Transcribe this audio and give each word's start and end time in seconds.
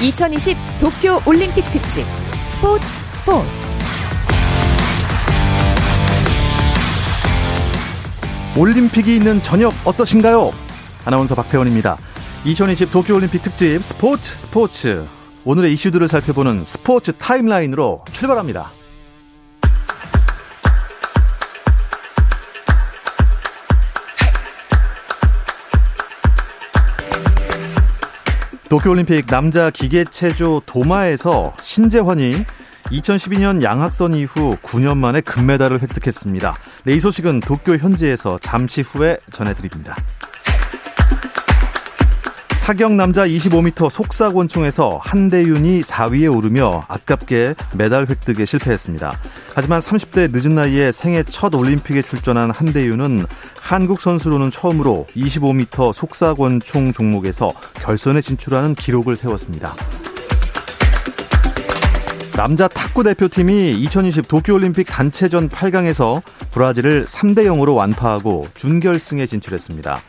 2020 0.00 0.56
도쿄 0.78 1.20
올림픽 1.26 1.62
특집 1.72 2.04
스포츠 2.44 2.86
스포츠 3.10 3.74
올림픽이 8.56 9.16
있는 9.16 9.42
저녁 9.42 9.72
어떠신가요? 9.84 10.52
아나운서 11.04 11.34
박태원입니다. 11.34 11.98
2020 12.44 12.92
도쿄 12.92 13.16
올림픽 13.16 13.42
특집 13.42 13.82
스포츠 13.82 14.32
스포츠 14.36 15.04
오늘의 15.44 15.72
이슈들을 15.72 16.06
살펴보는 16.06 16.64
스포츠 16.64 17.12
타임라인으로 17.16 18.04
출발합니다. 18.12 18.77
도쿄올림픽 28.68 29.26
남자 29.26 29.70
기계체조 29.70 30.62
도마에서 30.66 31.54
신재환이 31.58 32.44
2012년 32.90 33.62
양학선 33.62 34.12
이후 34.12 34.56
9년 34.62 34.98
만에 34.98 35.22
금메달을 35.22 35.80
획득했습니다. 35.80 36.54
네, 36.84 36.92
이 36.92 37.00
소식은 37.00 37.40
도쿄 37.40 37.76
현지에서 37.76 38.38
잠시 38.42 38.82
후에 38.82 39.16
전해드립니다. 39.32 39.96
사경 42.68 42.98
남자 42.98 43.26
25m 43.26 43.88
속사권총에서 43.88 45.00
한대윤이 45.02 45.80
4위에 45.80 46.30
오르며 46.36 46.84
아깝게 46.88 47.54
메달 47.72 48.06
획득에 48.06 48.44
실패했습니다. 48.44 49.10
하지만 49.54 49.80
30대 49.80 50.30
늦은 50.30 50.54
나이에 50.54 50.92
생애 50.92 51.22
첫 51.22 51.54
올림픽에 51.54 52.02
출전한 52.02 52.50
한대윤은 52.50 53.24
한국 53.58 54.02
선수로는 54.02 54.50
처음으로 54.50 55.06
25m 55.16 55.94
속사권총 55.94 56.92
종목에서 56.92 57.52
결선에 57.76 58.20
진출하는 58.20 58.74
기록을 58.74 59.16
세웠습니다. 59.16 59.74
남자 62.36 62.68
탁구 62.68 63.02
대표팀이 63.02 63.70
2020 63.70 64.28
도쿄올림픽 64.28 64.86
단체전 64.88 65.48
8강에서 65.48 66.20
브라질을 66.50 67.06
3대 67.06 67.46
0으로 67.46 67.76
완파하고 67.76 68.46
준결승에 68.52 69.24
진출했습니다. 69.24 70.02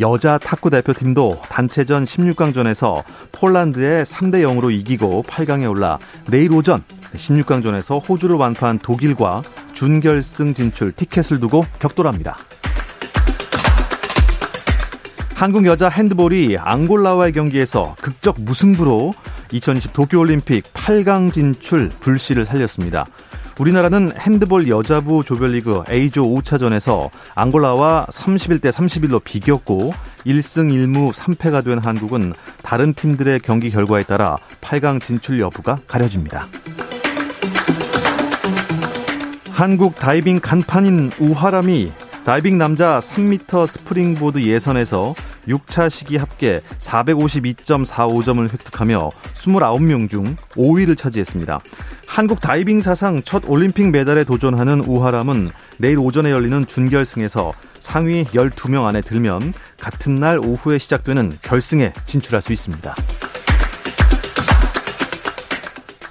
여자 0.00 0.38
탁구 0.38 0.70
대표팀도 0.70 1.42
단체전 1.48 2.04
16강전에서 2.04 3.02
폴란드에 3.32 4.04
3대 4.04 4.42
0으로 4.42 4.72
이기고 4.72 5.24
8강에 5.24 5.68
올라 5.70 5.98
내일 6.28 6.52
오전 6.52 6.82
16강전에서 7.14 8.08
호주를 8.08 8.36
완파한 8.36 8.78
독일과 8.78 9.42
준결승 9.74 10.54
진출 10.54 10.92
티켓을 10.92 11.40
두고 11.40 11.66
격돌합니다. 11.78 12.38
한국 15.34 15.66
여자 15.66 15.88
핸드볼이 15.88 16.56
앙골라와의 16.56 17.32
경기에서 17.32 17.96
극적 18.00 18.36
무승부로 18.40 19.12
2020 19.50 19.92
도쿄올림픽 19.92 20.72
8강 20.72 21.32
진출 21.32 21.90
불씨를 22.00 22.44
살렸습니다. 22.44 23.04
우리나라는 23.58 24.12
핸드볼 24.18 24.68
여자부 24.68 25.24
조별리그 25.24 25.84
A조 25.90 26.24
5차전에서 26.24 27.10
앙골라와 27.34 28.06
31대 28.10 28.72
31로 28.72 29.22
비겼고 29.22 29.92
1승 30.26 30.72
1무 30.72 31.12
3패가 31.12 31.64
된 31.64 31.78
한국은 31.78 32.32
다른 32.62 32.94
팀들의 32.94 33.40
경기 33.40 33.70
결과에 33.70 34.04
따라 34.04 34.36
8강 34.60 35.02
진출 35.02 35.40
여부가 35.40 35.78
가려집니다. 35.86 36.48
한국 39.50 39.96
다이빙 39.96 40.40
간판인 40.40 41.10
우하람이 41.20 41.92
다이빙 42.24 42.56
남자 42.56 43.00
3m 43.00 43.66
스프링보드 43.66 44.40
예선에서 44.42 45.14
6차 45.48 45.90
시기 45.90 46.16
합계 46.16 46.60
452.45점을 46.78 48.52
획득하며 48.52 49.10
29명 49.34 50.08
중 50.08 50.36
5위를 50.50 50.96
차지했습니다. 50.96 51.60
한국 52.06 52.40
다이빙 52.40 52.80
사상 52.80 53.22
첫 53.22 53.42
올림픽 53.48 53.90
메달에 53.90 54.24
도전하는 54.24 54.80
우하람은 54.80 55.50
내일 55.78 55.98
오전에 55.98 56.30
열리는 56.30 56.66
준결승에서 56.66 57.52
상위 57.80 58.24
12명 58.26 58.84
안에 58.84 59.00
들면 59.00 59.52
같은 59.80 60.14
날 60.14 60.38
오후에 60.38 60.78
시작되는 60.78 61.38
결승에 61.42 61.92
진출할 62.06 62.40
수 62.40 62.52
있습니다. 62.52 62.94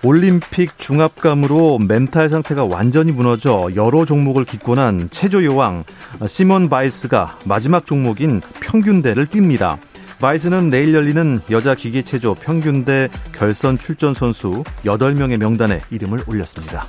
올림픽 0.04 0.80
중압감으로 0.80 1.78
멘탈 1.78 2.28
상태가 2.28 2.66
완전히 2.66 3.12
무너져 3.12 3.70
여러 3.76 4.04
종목을 4.04 4.46
기권한 4.46 5.10
체조 5.12 5.46
여왕 5.46 5.84
시몬 6.26 6.70
바일스가 6.70 7.38
마지막 7.46 7.86
종목인 7.86 8.42
평균대를 8.62 9.28
뜁니다. 9.28 9.78
바일스는 10.20 10.70
내일 10.70 10.94
열리는 10.94 11.42
여자 11.52 11.76
기계체조 11.76 12.36
평균대 12.36 13.10
결선 13.32 13.78
출전 13.78 14.14
선수 14.14 14.64
8명의 14.86 15.38
명단에 15.38 15.82
이름을 15.92 16.24
올렸습니다. 16.28 16.86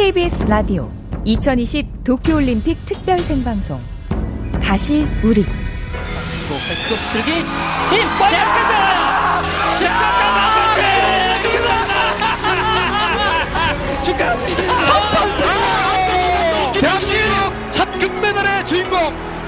KBS 0.00 0.44
라디오 0.44 0.90
2020 1.26 2.04
도쿄올림픽 2.04 2.86
특별 2.86 3.18
생방송. 3.18 3.78
다시 4.62 5.06
우리. 5.22 5.44
중국 5.44 6.54
헬스급 6.54 6.98
들기 7.12 7.32
힘! 7.32 7.44
대학에서! 8.30 8.72
14점! 9.68 10.40
축하합니다! 14.02 14.62
대한민국 16.80 17.70
첫 17.70 17.84
금메달의 17.98 18.64
주인공 18.64 18.98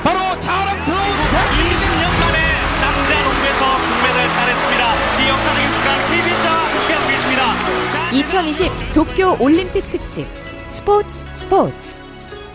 바로 0.04 0.38
자랑스러운 0.38 1.00
20년 1.00 2.04
만에 2.20 2.38
남자 2.78 3.10
농구에서 3.24 3.62
금메달 3.88 4.28
따냈습니다. 4.28 4.82
이 5.16 5.28
역사적인 5.30 5.70
순간 5.70 5.88
KBS와 6.10 6.52
함께하고 6.68 7.04
계십니다. 7.08 7.40
자, 7.88 8.10
2020 8.10 8.92
도쿄 8.92 9.36
올림픽 9.40 9.90
특집 9.90 10.41
스포츠 10.72 11.26
스포츠 11.34 12.00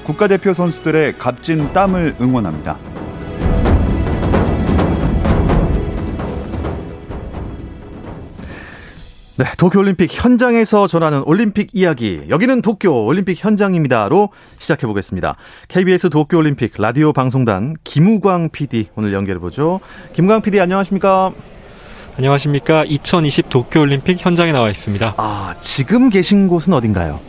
국가대표 0.04 0.52
선수들의 0.52 1.20
값진 1.20 1.72
땀을 1.72 2.16
응원합니다. 2.20 2.76
네, 9.36 9.46
도쿄올림픽 9.60 10.10
현장에서 10.12 10.88
전하는 10.88 11.22
올림픽 11.28 11.70
이야기. 11.74 12.24
여기는 12.28 12.64
도쿄 12.64 13.06
올림픽 13.06 13.38
현장입니다로 13.38 14.30
시작해 14.58 14.88
보겠습니다. 14.88 15.36
KBS 15.68 16.10
도쿄올림픽 16.10 16.74
라디오 16.80 17.14
방송단 17.14 17.76
김우광 17.84 18.50
PD 18.50 18.88
오늘 18.96 19.14
연결해 19.14 19.40
보죠. 19.40 19.80
김우광 20.14 20.42
PD 20.42 20.60
안녕하십니까? 20.60 21.34
안녕하십니까. 22.18 22.84
2020 22.86 23.50
도쿄올림픽 23.50 24.26
현장에 24.26 24.52
나와 24.52 24.72
있습니다. 24.72 25.14
아, 25.18 25.54
지금 25.60 26.10
계신 26.10 26.48
곳은 26.48 26.74
어딘가요? 26.74 27.20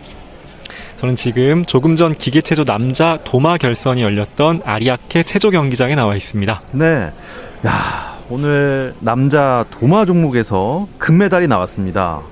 저는 0.99 1.15
지금 1.15 1.65
조금 1.65 1.95
전 1.95 2.13
기계체조 2.13 2.65
남자 2.65 3.21
도마 3.23 3.57
결선이 3.57 4.03
열렸던 4.03 4.63
아리아케 4.65 5.23
체조 5.23 5.51
경기장에 5.51 5.95
나와 5.95 6.17
있습니다. 6.17 6.61
네. 6.73 7.13
야, 7.67 8.19
오늘 8.29 8.95
남자 8.99 9.65
도마 9.71 10.05
종목에서 10.07 10.89
금메달이 10.99 11.47
나왔습니다. 11.47 12.23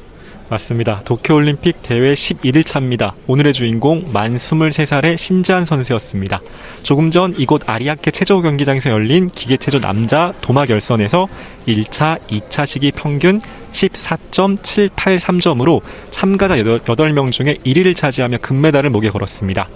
맞습니다. 0.48 1.02
도쿄올림픽 1.04 1.82
대회 1.82 2.12
11일차입니다. 2.14 3.12
오늘의 3.28 3.52
주인공 3.52 4.04
만 4.12 4.36
23살의 4.36 5.16
신지한 5.16 5.64
선수였습니다. 5.64 6.40
조금 6.82 7.12
전 7.12 7.34
이곳 7.36 7.68
아리아케 7.68 8.10
체조 8.10 8.42
경기장에서 8.42 8.90
열린 8.90 9.28
기계체조 9.28 9.80
남자 9.80 10.32
도마 10.40 10.66
결선에서 10.66 11.28
1차, 11.68 12.18
2차 12.28 12.66
시기 12.66 12.90
평균 12.90 13.40
14.783점으로 13.76 15.82
참가자 16.10 16.56
8명 16.56 17.30
중에 17.30 17.58
1위를 17.64 17.94
차지하며 17.94 18.38
금메달을 18.38 18.90
목에 18.90 19.10
걸었습니다. 19.10 19.68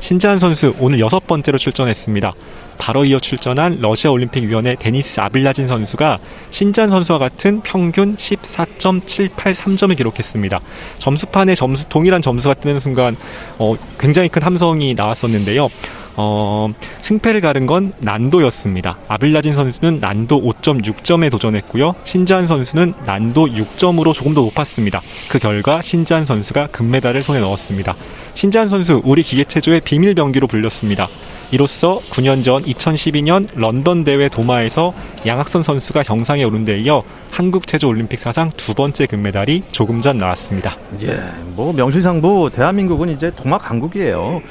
신지한 0.00 0.38
선수 0.38 0.74
오늘 0.80 1.00
여섯 1.00 1.26
번째로 1.26 1.56
출전했습니다. 1.58 2.34
바로 2.76 3.04
이어 3.04 3.20
출전한 3.20 3.78
러시아 3.80 4.10
올림픽위원회 4.10 4.74
데니스 4.74 5.20
아빌라진 5.20 5.68
선수가 5.68 6.18
신지한 6.50 6.90
선수와 6.90 7.18
같은 7.18 7.60
평균 7.60 8.16
14.783점을 8.16 9.96
기록했습니다. 9.96 10.60
점수판에 10.98 11.54
점수 11.54 11.88
동일한 11.88 12.20
점수가 12.20 12.54
뜨는 12.54 12.80
순간 12.80 13.16
어, 13.58 13.76
굉장히 13.98 14.28
큰 14.28 14.42
함성이 14.42 14.94
나왔었는데요. 14.94 15.68
어, 16.16 16.72
승패를 17.00 17.40
가른 17.40 17.66
건 17.66 17.92
난도였습니다. 17.98 18.98
아빌라진 19.08 19.54
선수는 19.54 20.00
난도 20.00 20.40
5.6점에 20.42 21.30
도전했고요. 21.30 21.94
신지한 22.04 22.46
선수는 22.46 22.94
난도 23.04 23.46
6점으로 23.46 24.14
조금 24.14 24.34
더 24.34 24.42
높았습니다. 24.42 25.00
그 25.28 25.38
결과 25.38 25.80
신지한 25.80 26.24
선수가 26.24 26.68
금메달을 26.68 27.22
손에 27.22 27.40
넣었습니다. 27.40 27.94
신지한 28.34 28.68
선수 28.68 29.00
우리 29.04 29.22
기계체조의 29.22 29.80
비밀 29.80 30.14
병기로 30.14 30.46
불렸습니다. 30.46 31.08
이로써 31.50 32.00
9년 32.10 32.42
전 32.42 32.62
2012년 32.62 33.46
런던 33.54 34.02
대회 34.02 34.28
도마에서 34.28 34.92
양학선 35.24 35.62
선수가 35.62 36.02
정상에 36.02 36.42
오른 36.42 36.64
데 36.64 36.78
이어 36.80 37.04
한국 37.30 37.66
체조 37.66 37.88
올림픽 37.88 38.18
사상 38.18 38.50
두 38.56 38.74
번째 38.74 39.06
금메달이 39.06 39.62
조금 39.70 40.00
전 40.00 40.18
나왔습니다. 40.18 40.76
예, 41.02 41.20
뭐 41.54 41.72
명실상부 41.72 42.50
대한민국은 42.52 43.10
이제 43.10 43.30
도마 43.30 43.58
강국이에요. 43.58 44.42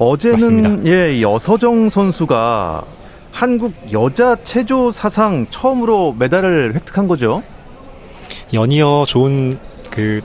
어제는 0.00 0.62
맞습니다. 0.62 0.90
예, 0.90 1.20
여서정 1.20 1.90
선수가 1.90 2.84
한국 3.32 3.74
여자 3.92 4.34
체조 4.42 4.90
사상 4.90 5.46
처음으로 5.50 6.16
메달을 6.18 6.74
획득한 6.74 7.06
거죠. 7.06 7.42
연이어 8.54 9.04
좋은 9.06 9.58
그 9.90 10.22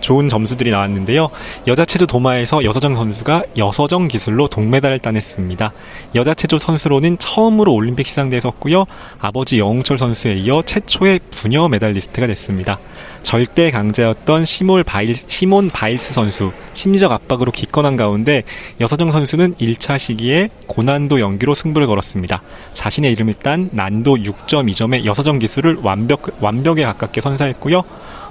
좋은 0.00 0.28
점수들이 0.28 0.70
나왔는데요. 0.70 1.30
여자 1.66 1.84
체조 1.84 2.06
도마에서 2.06 2.64
여서정 2.64 2.94
선수가 2.94 3.42
여서정 3.56 4.08
기술로 4.08 4.48
동메달을 4.48 4.98
따냈습니다. 4.98 5.72
여자 6.14 6.34
체조 6.34 6.58
선수로는 6.58 7.18
처음으로 7.18 7.72
올림픽 7.72 8.06
시상대에 8.06 8.40
섰고요. 8.40 8.84
아버지 9.18 9.58
영웅철 9.58 9.98
선수에 9.98 10.34
이어 10.34 10.62
최초의 10.62 11.20
부녀 11.30 11.68
메달리스트가 11.68 12.26
됐습니다. 12.26 12.78
절대 13.22 13.70
강자였던 13.70 14.44
시몰 14.44 14.84
바일, 14.84 15.14
시몬 15.14 15.68
바일스 15.68 16.12
선수 16.12 16.52
심리적 16.74 17.10
압박으로 17.10 17.50
기권한 17.50 17.96
가운데 17.96 18.44
여서정 18.80 19.10
선수는 19.10 19.54
1차 19.54 19.98
시기에 19.98 20.50
고난도 20.66 21.20
연기로 21.20 21.54
승부를 21.54 21.86
걸었습니다. 21.86 22.42
자신의 22.72 23.12
이름을 23.12 23.34
딴 23.34 23.68
난도 23.72 24.16
6.2점의 24.16 25.04
여서정 25.04 25.38
기술을 25.38 25.78
완벽, 25.82 26.22
완벽에 26.40 26.84
가깝게 26.84 27.20
선사했고요. 27.20 27.82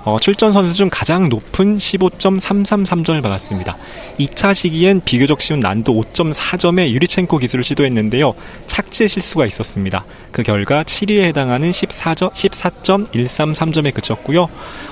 어, 0.07 0.17
출전 0.19 0.53
선수 0.53 0.73
중 0.73 0.87
가장 0.89 1.27
높은 1.27 1.77
15.333점을 1.77 3.21
받았습니다. 3.21 3.75
2차 4.17 4.53
시기엔 4.53 5.01
비교적 5.03 5.41
쉬운 5.41 5.59
난도 5.59 5.91
5.4점의 6.01 6.91
유리첸코 6.91 7.37
기술을 7.37 7.65
시도했는데요. 7.65 8.33
착지의 8.67 9.09
실수가 9.09 9.45
있었습니다. 9.47 10.05
그 10.31 10.43
결과 10.43 10.83
7위에 10.83 11.23
해당하는 11.23 11.71
14점, 11.71 12.31
14.133점에 12.31 13.93
그쳤고요. 13.93 14.47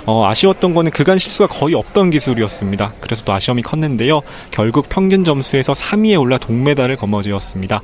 어, 0.06 0.26
아쉬웠던 0.28 0.74
거는 0.74 0.92
그간 0.92 1.18
실수가 1.18 1.48
거의 1.48 1.76
없던 1.76 2.10
기술이었습니다. 2.10 2.96
그래서 3.00 3.24
또 3.24 3.32
아쉬움이 3.32 3.62
컸는데요. 3.62 4.20
결국 4.52 4.90
평균 4.90 5.24
점수에서 5.24 5.72
3위에 5.72 6.20
올라 6.20 6.38
동메달을 6.38 6.98
거머쥐었습니다. 6.98 7.82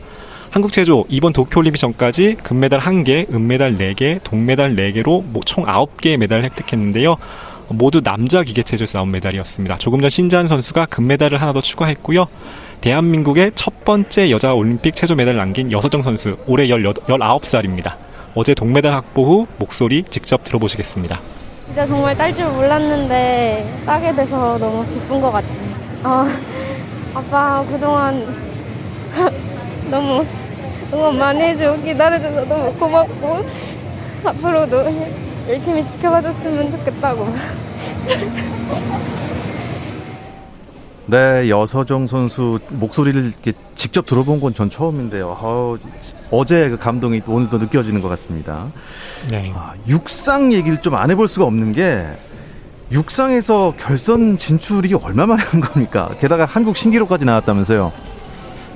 한국 0.51 0.73
체조 0.73 1.05
이번 1.07 1.31
도쿄올림픽 1.31 1.79
전까지 1.79 2.35
금메달 2.43 2.81
1개, 2.81 3.33
은메달 3.33 3.77
4개, 3.77 4.19
동메달 4.21 4.75
4개로 4.75 5.23
총 5.45 5.63
9개의 5.63 6.17
메달을 6.17 6.43
획득했는데요. 6.43 7.15
모두 7.69 8.01
남자 8.01 8.43
기계체조에서 8.43 8.99
나온 8.99 9.11
메달이었습니다. 9.11 9.77
조금 9.77 10.01
전 10.01 10.09
신지한 10.09 10.49
선수가 10.49 10.87
금메달을 10.87 11.39
하나 11.41 11.53
더 11.53 11.61
추가했고요. 11.61 12.27
대한민국의 12.81 13.53
첫 13.55 13.85
번째 13.85 14.29
여자 14.29 14.53
올림픽 14.53 14.93
체조 14.93 15.15
메달을 15.15 15.37
남긴 15.37 15.71
여서정 15.71 16.01
선수, 16.01 16.35
올해 16.47 16.67
18, 16.67 16.95
19살입니다. 17.07 17.95
어제 18.35 18.53
동메달 18.53 18.93
확보 18.93 19.23
후 19.25 19.47
목소리 19.57 20.03
직접 20.09 20.43
들어보시겠습니다. 20.43 21.17
진짜 21.67 21.85
정말 21.85 22.17
딸 22.17 22.33
줄 22.33 22.45
몰랐는데 22.49 23.83
따게 23.85 24.13
돼서 24.13 24.57
너무 24.57 24.85
기쁜 24.87 25.21
것 25.21 25.31
같아요. 25.31 25.57
어, 26.03 26.27
아빠 27.13 27.63
그동안 27.71 28.25
너무 29.91 30.25
응원 30.93 31.17
많이 31.17 31.41
해주고 31.41 31.83
기다려줘서 31.83 32.45
너무 32.45 32.73
고맙고 32.73 33.45
앞으로도 34.23 34.85
열심히 35.49 35.85
지켜봐줬으면 35.85 36.69
좋겠다고. 36.71 37.27
네, 41.07 41.49
여서정 41.49 42.07
선수 42.07 42.59
목소리를 42.69 43.25
이렇게 43.25 43.51
직접 43.75 44.05
들어본 44.05 44.39
건 44.39 44.53
전 44.53 44.69
처음인데요. 44.69 45.37
아우, 45.41 45.77
어제 46.29 46.69
그 46.69 46.77
감동이 46.77 47.21
오늘도 47.25 47.57
느껴지는 47.57 48.01
것 48.01 48.07
같습니다. 48.09 48.67
네. 49.29 49.51
아, 49.55 49.73
육상 49.87 50.53
얘기를 50.53 50.81
좀 50.81 50.95
안 50.95 51.11
해볼 51.11 51.27
수가 51.27 51.45
없는 51.45 51.73
게 51.73 52.05
육상에서 52.91 53.73
결선 53.77 54.37
진출이 54.37 54.93
얼마 54.93 55.25
만에 55.25 55.43
한 55.43 55.59
겁니까? 55.59 56.15
게다가 56.19 56.45
한국 56.45 56.77
신기록까지 56.77 57.25
나왔다면서요. 57.25 57.91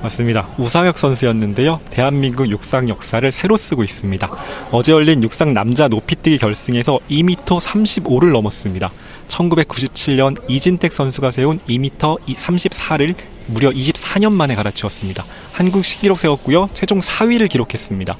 맞습니다. 0.01 0.47
우상혁 0.57 0.97
선수였는데요. 0.97 1.80
대한민국 1.89 2.50
육상 2.50 2.89
역사를 2.89 3.31
새로 3.31 3.57
쓰고 3.57 3.83
있습니다. 3.83 4.30
어제 4.71 4.92
열린 4.92 5.24
육상 5.24 5.53
남자 5.53 5.88
높이뛰기 5.88 6.38
결승에서 6.38 7.00
2m 7.09 7.59
35를 7.59 8.31
넘었습니다. 8.31 8.92
1997년 9.27 10.38
이진택 10.47 10.94
선수가 10.94 11.31
세운 11.31 11.57
2m 11.57 12.19
34를 12.19 13.15
무려 13.47 13.69
24년 13.69 14.31
만에 14.31 14.56
갈아치웠습니다. 14.56 15.25
한국 15.51 15.83
신기록 15.86 16.19
세웠고요. 16.19 16.69
최종 16.74 17.00
4위를 17.00 17.50
기록했습니다. 17.50 18.18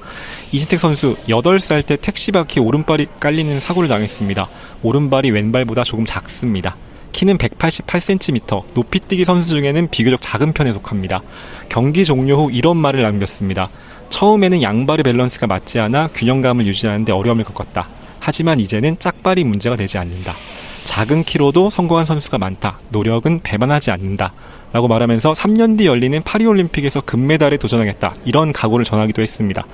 이진택 0.52 0.80
선수 0.80 1.16
8살 1.28 1.86
때 1.86 1.98
택시 1.98 2.32
바퀴 2.32 2.60
오른발이 2.60 3.08
깔리는 3.20 3.60
사고를 3.60 3.90
당했습니다. 3.90 4.48
오른발이 4.84 5.32
왼발보다 5.32 5.84
조금 5.84 6.06
작습니다. 6.06 6.76
키는 7.16 7.38
188cm, 7.38 8.66
높이뛰기 8.74 9.24
선수 9.24 9.48
중에는 9.52 9.88
비교적 9.90 10.20
작은 10.20 10.52
편에 10.52 10.74
속합니다. 10.74 11.22
경기 11.70 12.04
종료 12.04 12.36
후 12.36 12.52
이런 12.52 12.76
말을 12.76 13.04
남겼습니다. 13.04 13.70
처음에는 14.10 14.62
양발의 14.62 15.04
밸런스가 15.04 15.48
맞지 15.48 15.80
않아 15.80 16.10
균형감을 16.14 16.66
유지하는데 16.66 17.14
어려움을 17.14 17.46
겪었다. 17.46 17.88
하지만 18.20 18.60
이제는 18.60 19.00
짝발이 19.00 19.46
문제가 19.46 19.78
되지 19.78 19.98
않는다. 19.98 20.36
작은 20.84 21.24
키로도 21.24 21.70
성공한 21.70 22.04
선수가 22.04 22.38
많다. 22.38 22.80
노력은 22.90 23.40
배반하지 23.44 23.92
않는다. 23.92 24.34
라고 24.74 24.90
말하면서 24.90 25.32
3년 25.32 25.78
뒤 25.78 25.86
열리는 25.86 26.22
파리올림픽에서 26.22 27.00
금메달에 27.00 27.56
도전하겠다. 27.56 28.16
이런 28.26 28.52
각오를 28.52 28.84
전하기도 28.84 29.22
했습니다. 29.22 29.66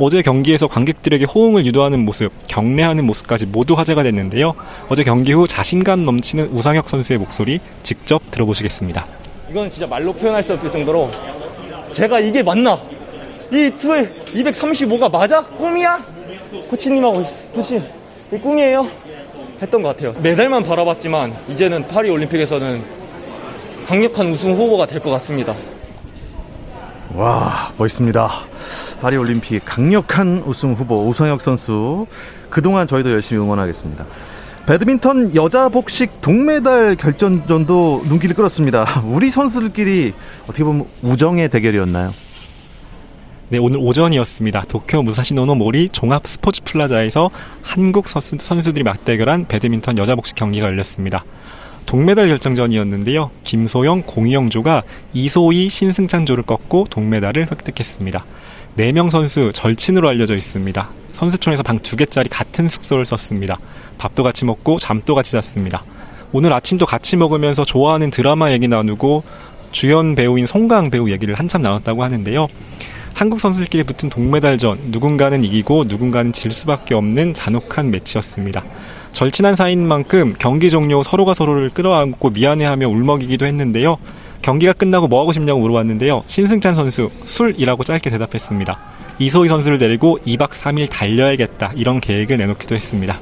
어제 0.00 0.22
경기에서 0.22 0.68
관객들에게 0.68 1.24
호응을 1.24 1.66
유도하는 1.66 2.04
모습, 2.04 2.30
경례하는 2.46 3.04
모습까지 3.04 3.46
모두 3.46 3.74
화제가 3.74 4.04
됐는데요. 4.04 4.54
어제 4.88 5.02
경기 5.02 5.32
후 5.32 5.48
자신감 5.48 6.04
넘치는 6.04 6.50
우상혁 6.52 6.88
선수의 6.88 7.18
목소리 7.18 7.60
직접 7.82 8.22
들어보시겠습니다. 8.30 9.04
이건 9.50 9.68
진짜 9.68 9.86
말로 9.88 10.12
표현할 10.12 10.42
수 10.42 10.52
없을 10.52 10.70
정도로 10.70 11.10
제가 11.90 12.20
이게 12.20 12.42
맞나? 12.42 12.78
이 13.52 13.70
투에 13.76 14.08
235가 14.26 15.10
맞아? 15.10 15.42
꿈이야? 15.42 16.00
코치님하고 16.70 17.24
코치 17.54 17.82
이 18.32 18.36
꿈이에요? 18.36 18.88
했던 19.60 19.82
것 19.82 19.88
같아요. 19.96 20.14
메달만 20.22 20.62
바라봤지만 20.62 21.34
이제는 21.48 21.88
파리 21.88 22.08
올림픽에서는 22.10 22.84
강력한 23.86 24.28
우승 24.28 24.54
후보가 24.54 24.86
될 24.86 25.00
것 25.00 25.10
같습니다. 25.10 25.54
와, 27.14 27.72
멋있습니다. 27.78 28.30
파리올림픽 29.00 29.62
강력한 29.64 30.42
우승 30.46 30.74
후보 30.74 31.06
우상혁 31.06 31.40
선수. 31.42 32.06
그동안 32.50 32.86
저희도 32.86 33.10
열심히 33.10 33.42
응원하겠습니다. 33.42 34.06
배드민턴 34.66 35.34
여자 35.34 35.68
복식 35.68 36.20
동메달 36.20 36.94
결정전도 36.96 38.04
눈길을 38.08 38.36
끌었습니다. 38.36 39.02
우리 39.08 39.30
선수들끼리 39.30 40.12
어떻게 40.44 40.62
보면 40.64 40.86
우정의 41.02 41.48
대결이었나요? 41.48 42.12
네, 43.50 43.56
오늘 43.56 43.78
오전이었습니다. 43.78 44.64
도쿄 44.68 45.02
무사시노노모리 45.02 45.88
종합 45.88 46.26
스포츠 46.26 46.62
플라자에서 46.64 47.30
한국 47.62 48.08
선수, 48.08 48.36
선수들이 48.38 48.82
맞대결한 48.82 49.46
배드민턴 49.46 49.96
여자 49.96 50.14
복식 50.14 50.36
경기가 50.36 50.66
열렸습니다. 50.66 51.24
동메달 51.86 52.28
결정전이었는데요. 52.28 53.30
김소영, 53.44 54.02
공희용 54.02 54.61
조가 54.61 54.82
이소희, 55.14 55.70
신승찬조를 55.70 56.44
꺾고 56.44 56.88
동메달을 56.90 57.50
획득했습니다. 57.50 58.26
4명 58.76 59.10
선수 59.10 59.50
절친으로 59.52 60.08
알려져 60.08 60.34
있습니다. 60.34 60.88
선수촌에서 61.12 61.62
방 61.62 61.78
두 61.80 61.96
개짜리 61.96 62.28
같은 62.28 62.68
숙소를 62.68 63.04
썼습니다. 63.04 63.58
밥도 63.98 64.22
같이 64.22 64.44
먹고 64.44 64.78
잠도 64.78 65.14
같이 65.14 65.32
잤습니다. 65.32 65.84
오늘 66.32 66.52
아침도 66.52 66.86
같이 66.86 67.16
먹으면서 67.16 67.64
좋아하는 67.64 68.10
드라마 68.10 68.52
얘기 68.52 68.68
나누고 68.68 69.24
주연 69.72 70.14
배우인 70.14 70.46
송강 70.46 70.90
배우 70.90 71.10
얘기를 71.10 71.34
한참 71.34 71.62
나눴다고 71.62 72.02
하는데요. 72.02 72.46
한국 73.14 73.40
선수들끼리 73.40 73.82
붙은 73.82 74.10
동메달전 74.10 74.78
누군가는 74.90 75.42
이기고 75.42 75.84
누군가는 75.88 76.32
질 76.32 76.50
수밖에 76.52 76.94
없는 76.94 77.34
잔혹한 77.34 77.90
매치였습니다. 77.90 78.62
절친한 79.12 79.56
사이인 79.56 79.88
만큼 79.88 80.34
경기 80.38 80.70
종료 80.70 80.98
후 80.98 81.02
서로가 81.02 81.34
서로를 81.34 81.70
끌어안고 81.70 82.30
미안해하며 82.30 82.86
울먹이기도 82.88 83.46
했는데요. 83.46 83.96
경기가 84.42 84.72
끝나고 84.72 85.08
뭐 85.08 85.20
하고 85.20 85.32
싶냐고 85.32 85.60
물어봤는데요. 85.60 86.22
신승찬 86.26 86.74
선수 86.74 87.10
술이라고 87.24 87.84
짧게 87.84 88.10
대답했습니다. 88.10 88.78
이소희 89.18 89.48
선수를 89.48 89.78
데리고 89.78 90.18
2박 90.26 90.50
3일 90.50 90.88
달려야겠다 90.90 91.72
이런 91.74 92.00
계획을 92.00 92.36
내놓기도 92.38 92.74
했습니다. 92.74 93.20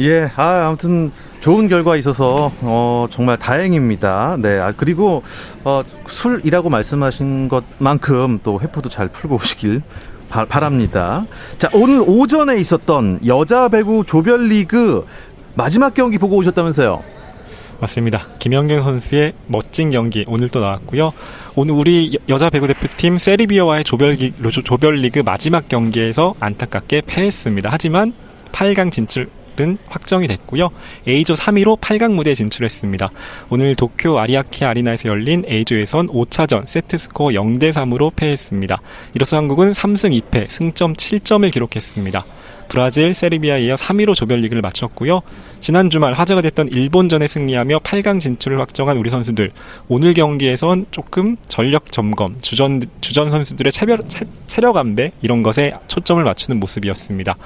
예, 0.00 0.30
아, 0.36 0.66
아무튼 0.68 1.12
좋은 1.40 1.68
결과 1.68 1.96
있어서 1.96 2.52
어, 2.60 3.06
정말 3.10 3.36
다행입니다. 3.38 4.36
네, 4.40 4.58
아, 4.58 4.72
그리고 4.76 5.22
어, 5.64 5.82
술이라고 6.06 6.70
말씀하신 6.70 7.48
것만큼 7.48 8.40
또 8.42 8.60
회포도 8.60 8.88
잘 8.88 9.08
풀고 9.08 9.36
오시길 9.36 9.82
바, 10.28 10.44
바랍니다. 10.46 11.26
자, 11.58 11.68
오늘 11.74 12.02
오전에 12.06 12.56
있었던 12.58 13.20
여자 13.26 13.68
배구 13.68 14.04
조별리그 14.06 15.06
마지막 15.54 15.92
경기 15.92 16.16
보고 16.16 16.36
오셨다면서요? 16.36 17.02
맞습니다. 17.82 18.28
김연경 18.38 18.82
선수의 18.84 19.32
멋진 19.48 19.90
경기 19.90 20.24
오늘 20.28 20.48
또 20.48 20.60
나왔고요. 20.60 21.12
오늘 21.56 21.74
우리 21.74 22.16
여자 22.28 22.48
배구 22.48 22.68
대표팀 22.68 23.18
세르비아와의 23.18 23.82
조별기, 23.82 24.34
조별리그 24.64 25.20
마지막 25.20 25.68
경기에서 25.68 26.34
안타깝게 26.38 27.02
패했습니다. 27.06 27.68
하지만 27.72 28.14
8강 28.52 28.92
진출 28.92 29.28
은 29.60 29.78
확정이 29.88 30.26
됐고요. 30.26 30.70
A조 31.06 31.34
3위로 31.34 31.78
8강 31.78 32.12
무대에 32.12 32.34
진출했습니다. 32.34 33.10
오늘 33.50 33.74
도쿄 33.74 34.18
아리아케 34.18 34.64
아리나에서 34.64 35.08
열린 35.08 35.44
A조에선 35.46 36.08
5차전 36.08 36.66
세트 36.66 36.96
스코어 36.96 37.28
0대 37.30 37.70
3으로 37.70 38.14
패했습니다. 38.16 38.80
이로써 39.14 39.36
한국은 39.36 39.72
3승 39.72 40.22
2패, 40.22 40.48
승점 40.48 40.94
7점을 40.94 41.50
기록했습니다. 41.52 42.24
브라질, 42.68 43.12
세르비아에 43.12 43.64
이어 43.64 43.74
3위로 43.74 44.14
조별리그를 44.14 44.62
마쳤고요. 44.62 45.20
지난 45.60 45.90
주말 45.90 46.14
화제가 46.14 46.40
됐던 46.40 46.68
일본전에 46.68 47.26
승리하며 47.26 47.80
8강 47.80 48.18
진출을 48.18 48.58
확정한 48.58 48.96
우리 48.96 49.10
선수들. 49.10 49.50
오늘 49.88 50.14
경기에선 50.14 50.86
조금 50.90 51.36
전력 51.46 51.92
점검, 51.92 52.38
주전, 52.40 52.80
주전 53.02 53.30
선수들의 53.30 53.72
체력, 53.72 54.00
체력 54.46 54.78
안배 54.78 55.12
이런 55.20 55.42
것에 55.42 55.74
초점을 55.88 56.24
맞추는 56.24 56.58
모습이었습니다. 56.60 57.36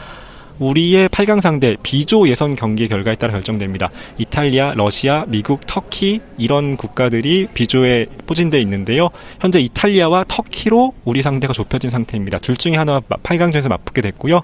우리의 0.58 1.08
8강 1.08 1.40
상대 1.40 1.76
B조 1.82 2.28
예선 2.28 2.54
경기 2.54 2.88
결과에 2.88 3.14
따라 3.14 3.32
결정됩니다. 3.32 3.90
이탈리아, 4.18 4.72
러시아, 4.74 5.24
미국, 5.28 5.66
터키 5.66 6.20
이런 6.38 6.76
국가들이 6.76 7.48
B조에 7.52 8.06
포진되어 8.26 8.60
있는데요. 8.60 9.10
현재 9.40 9.60
이탈리아와 9.60 10.24
터키로 10.28 10.94
우리 11.04 11.22
상대가 11.22 11.52
좁혀진 11.52 11.90
상태입니다. 11.90 12.38
둘 12.38 12.56
중에 12.56 12.76
하나 12.76 13.00
8강전에서 13.00 13.68
맞붙게 13.68 14.00
됐고요. 14.00 14.40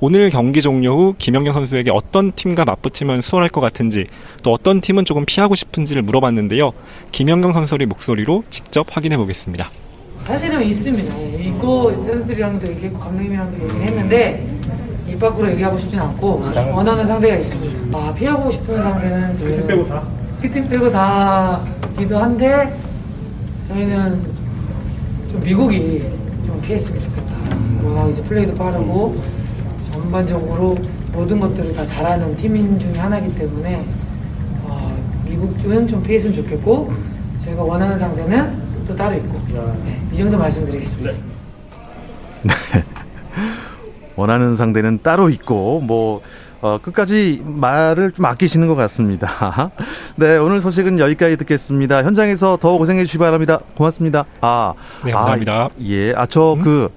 오늘 0.00 0.30
경기 0.30 0.60
종료 0.60 0.96
후 0.96 1.14
김영경 1.18 1.52
선수에게 1.52 1.90
어떤 1.92 2.32
팀과 2.32 2.64
맞붙으면 2.64 3.20
수월할 3.20 3.48
것 3.48 3.60
같은지 3.60 4.06
또 4.42 4.52
어떤 4.52 4.80
팀은 4.80 5.04
조금 5.04 5.24
피하고 5.24 5.54
싶은지를 5.54 6.02
물어봤는데요. 6.02 6.72
김영경 7.12 7.52
선수의 7.52 7.86
목소리로 7.86 8.44
직접 8.50 8.86
확인해 8.94 9.16
보겠습니다. 9.16 9.70
사실은 10.24 10.62
있습니다. 10.62 11.14
있고 11.48 11.92
선수들이랑도 11.92 12.66
이렇게 12.66 12.90
감독님이랑도 12.90 13.62
얘기를 13.62 13.82
했는데 13.82 14.46
입 15.14 15.20
밖으로 15.20 15.50
얘기하고 15.52 15.78
싶진 15.78 16.00
않고 16.00 16.42
원하는 16.72 17.06
상대가 17.06 17.36
있습니다. 17.36 17.96
아, 17.96 18.12
피하고 18.12 18.50
싶은 18.50 18.82
상대는 18.82 19.36
저희는 19.36 19.56
그팀 19.56 19.66
빼고 19.68 19.86
다? 19.86 20.02
그팀 20.42 20.68
빼고 20.68 20.90
다기도 20.90 22.18
한데 22.18 22.76
저희는 23.68 24.20
좀 25.30 25.40
미국이 25.40 26.04
좀 26.44 26.60
피했으면 26.62 27.02
좋겠다. 27.04 27.56
뭐 27.80 28.10
이제 28.10 28.22
플레이도 28.22 28.54
빠르고 28.56 29.16
전반적으로 29.92 30.76
모든 31.12 31.38
것들을 31.38 31.72
다 31.74 31.86
잘하는 31.86 32.36
팀인 32.36 32.80
중에 32.80 32.94
하나이기 32.96 33.36
때문에 33.36 33.84
어, 34.64 34.96
미국은 35.28 35.86
좀 35.86 36.02
피했으면 36.02 36.34
좋겠고 36.34 36.92
저희가 37.38 37.62
원하는 37.62 37.96
상대는 37.96 38.64
또 38.86 38.96
따로 38.96 39.14
있고 39.14 39.38
네, 39.84 40.02
이 40.12 40.16
정도 40.16 40.36
말씀드리겠습니다. 40.36 41.12
네. 41.12 42.82
원하는 44.16 44.56
상대는 44.56 45.00
따로 45.02 45.28
있고 45.28 45.80
뭐 45.80 46.22
어, 46.60 46.78
끝까지 46.80 47.42
말을 47.44 48.12
좀 48.12 48.24
아끼시는 48.24 48.68
것 48.68 48.74
같습니다. 48.74 49.70
네, 50.16 50.38
오늘 50.38 50.62
소식은 50.62 50.98
여기까지 50.98 51.36
듣겠습니다. 51.36 52.02
현장에서 52.02 52.56
더 52.56 52.78
고생해 52.78 53.04
주시기 53.04 53.18
바랍니다. 53.18 53.60
고맙습니다. 53.76 54.24
아, 54.40 54.72
네, 55.04 55.12
감사합니다. 55.12 55.52
아, 55.52 55.68
예, 55.82 56.14
아, 56.14 56.24
저, 56.24 56.54
음? 56.54 56.62
그, 56.62 56.88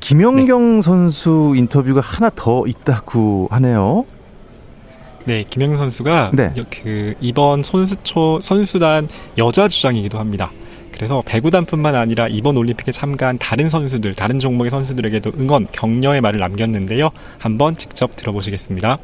김연경 0.00 0.76
네. 0.76 0.82
선수 0.82 1.54
인터뷰가 1.56 2.02
하나 2.02 2.30
더 2.34 2.66
있다고 2.66 3.48
하네요. 3.52 4.04
네, 5.24 5.44
김연경 5.48 5.78
선수가 5.78 6.32
네. 6.34 6.52
그 6.70 7.14
이번 7.20 7.62
선수초 7.62 8.40
선수단 8.40 9.08
여자 9.38 9.66
주장이기도 9.66 10.18
합니다. 10.18 10.50
그래서 10.96 11.22
배구단뿐만 11.26 11.94
아니라 11.94 12.26
이번 12.26 12.56
올림픽에 12.56 12.90
참가한 12.90 13.36
다른 13.38 13.68
선수들, 13.68 14.14
다른 14.14 14.38
종목의 14.38 14.70
선수들에게도 14.70 15.32
응원, 15.38 15.66
격려의 15.70 16.22
말을 16.22 16.40
남겼는데요. 16.40 17.10
한번 17.38 17.76
직접 17.76 18.16
들어보시겠습니다. 18.16 18.96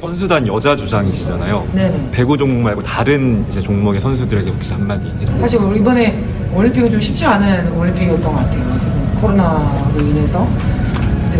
선수단 0.00 0.46
여자 0.46 0.74
주장이시잖아요. 0.76 1.68
네. 1.74 2.10
배구 2.12 2.36
종목 2.36 2.60
말고 2.62 2.82
다른 2.82 3.44
이제 3.48 3.60
종목의 3.60 4.00
선수들에게 4.00 4.50
혹시 4.50 4.72
한마디 4.72 5.06
해주세요. 5.06 5.36
사실 5.40 5.60
이번에 5.76 6.20
올림픽은 6.54 6.90
좀 6.92 7.00
쉽지 7.00 7.24
않은 7.26 7.72
올림픽이었던 7.72 8.22
것 8.22 8.32
같아요. 8.32 8.78
지금 8.78 9.18
코로나로 9.20 10.00
인해서 10.00 10.48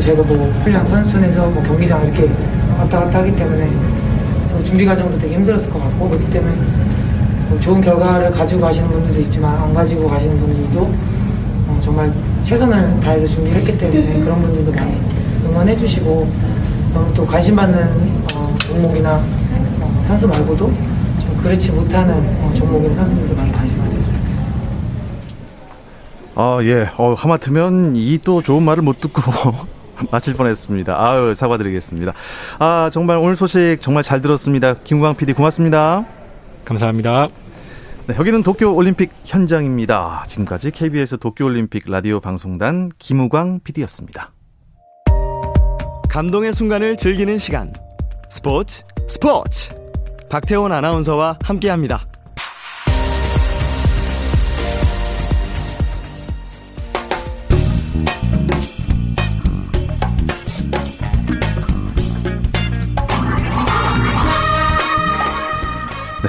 저희가 0.00 0.22
뭐 0.22 0.36
훈련 0.62 0.84
선수에서 0.86 1.48
뭐 1.50 1.62
경기장 1.62 2.04
이렇게 2.04 2.28
왔다 2.76 3.00
갔다 3.00 3.18
하기 3.20 3.36
때문에 3.36 3.70
또 4.50 4.64
준비 4.64 4.84
과정도 4.84 5.16
되게 5.18 5.34
힘들었을 5.34 5.70
것 5.70 5.78
같고 5.80 6.08
그렇기 6.08 6.30
때문에 6.32 6.54
뭐 6.54 6.91
좋은 7.60 7.80
결과를 7.80 8.30
가지고 8.30 8.62
가시는 8.62 8.88
분들도 8.90 9.20
있지만 9.20 9.54
안 9.56 9.74
가지고 9.74 10.08
가시는 10.08 10.38
분들도 10.40 10.80
어, 10.80 11.80
정말 11.82 12.12
최선을 12.44 13.00
다해서 13.00 13.26
준비를 13.26 13.60
했기 13.60 13.78
때문에 13.78 14.20
그런 14.20 14.40
분들도 14.42 14.72
많이 14.72 15.00
응원해 15.44 15.76
주시고 15.76 16.28
너무 16.94 17.14
또 17.14 17.26
관심 17.26 17.56
받는 17.56 17.82
어, 18.34 18.54
종목이나 18.58 19.14
어, 19.80 20.02
선수 20.04 20.26
말고도 20.28 20.66
좀 21.20 21.40
그렇지 21.42 21.72
못하는 21.72 22.14
어, 22.42 22.52
종목의 22.54 22.94
선수들도 22.94 23.34
많이 23.36 23.52
관심 23.52 23.78
가져주셨습니다. 23.78 24.52
아, 26.34 26.58
예. 26.62 26.88
어, 26.96 27.14
하마터면 27.14 27.94
이 27.96 28.18
또 28.24 28.42
좋은 28.42 28.62
말을 28.62 28.82
못 28.82 29.00
듣고 29.00 29.22
마칠 30.10 30.34
뻔했습니다. 30.34 30.94
아유, 30.98 31.34
사과드리겠습니다. 31.34 32.12
아, 32.58 32.90
정말 32.92 33.18
오늘 33.18 33.36
소식 33.36 33.78
정말 33.80 34.02
잘 34.02 34.20
들었습니다. 34.20 34.74
김구광 34.84 35.14
PD 35.16 35.32
고맙습니다. 35.32 36.04
감사합니다. 36.64 37.28
네, 38.06 38.16
여기는 38.16 38.42
도쿄올림픽 38.42 39.10
현장입니다. 39.24 40.24
지금까지 40.26 40.70
KBS 40.70 41.18
도쿄올림픽 41.18 41.84
라디오 41.88 42.20
방송단 42.20 42.90
김우광 42.98 43.60
PD였습니다. 43.62 44.32
감동의 46.08 46.52
순간을 46.52 46.96
즐기는 46.96 47.38
시간. 47.38 47.72
스포츠, 48.28 48.84
스포츠! 49.08 49.74
박태원 50.28 50.72
아나운서와 50.72 51.38
함께합니다. 51.42 52.06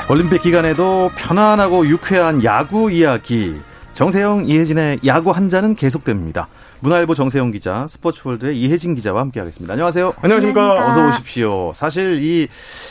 올림픽 0.10 0.42
기간에도 0.42 1.10
편안하고 1.16 1.88
유쾌한 1.88 2.44
야구 2.44 2.92
이야기. 2.92 3.56
정세영, 3.94 4.48
이혜진의 4.50 5.00
야구 5.06 5.32
한 5.32 5.50
잔은 5.50 5.76
계속됩니다. 5.76 6.48
문화일보 6.80 7.14
정세영 7.16 7.52
기자, 7.52 7.86
스포츠월드의 7.90 8.60
이혜진 8.60 8.96
기자와 8.96 9.22
함께하겠습니다. 9.22 9.72
안녕하세요. 9.74 10.14
안녕하십니까. 10.22 10.88
어서 10.90 11.08
오십시오. 11.08 11.72
사실 11.74 12.22
이 12.22 12.48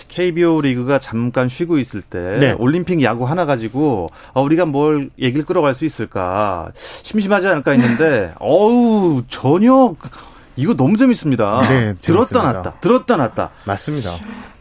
KBO 0.08 0.60
리그가 0.62 0.98
잠깐 1.00 1.48
쉬고 1.48 1.78
있을 1.78 2.00
때 2.02 2.36
네. 2.40 2.52
올림픽 2.58 3.02
야구 3.02 3.28
하나 3.28 3.44
가지고 3.44 4.08
어, 4.32 4.42
우리가 4.42 4.64
뭘 4.64 5.10
얘기를 5.18 5.44
끌어갈 5.44 5.74
수 5.74 5.84
있을까 5.84 6.68
심심하지 7.02 7.48
않을까 7.48 7.72
했는데 7.72 8.32
어우 8.40 9.24
전혀 9.28 9.94
이거 10.56 10.74
너무 10.74 10.96
재밌습니다. 10.96 11.66
네, 11.68 11.94
들었다 12.00 12.52
놨다. 12.52 12.72
들었다 12.80 13.16
놨다. 13.16 13.50
맞습니다. 13.66 14.12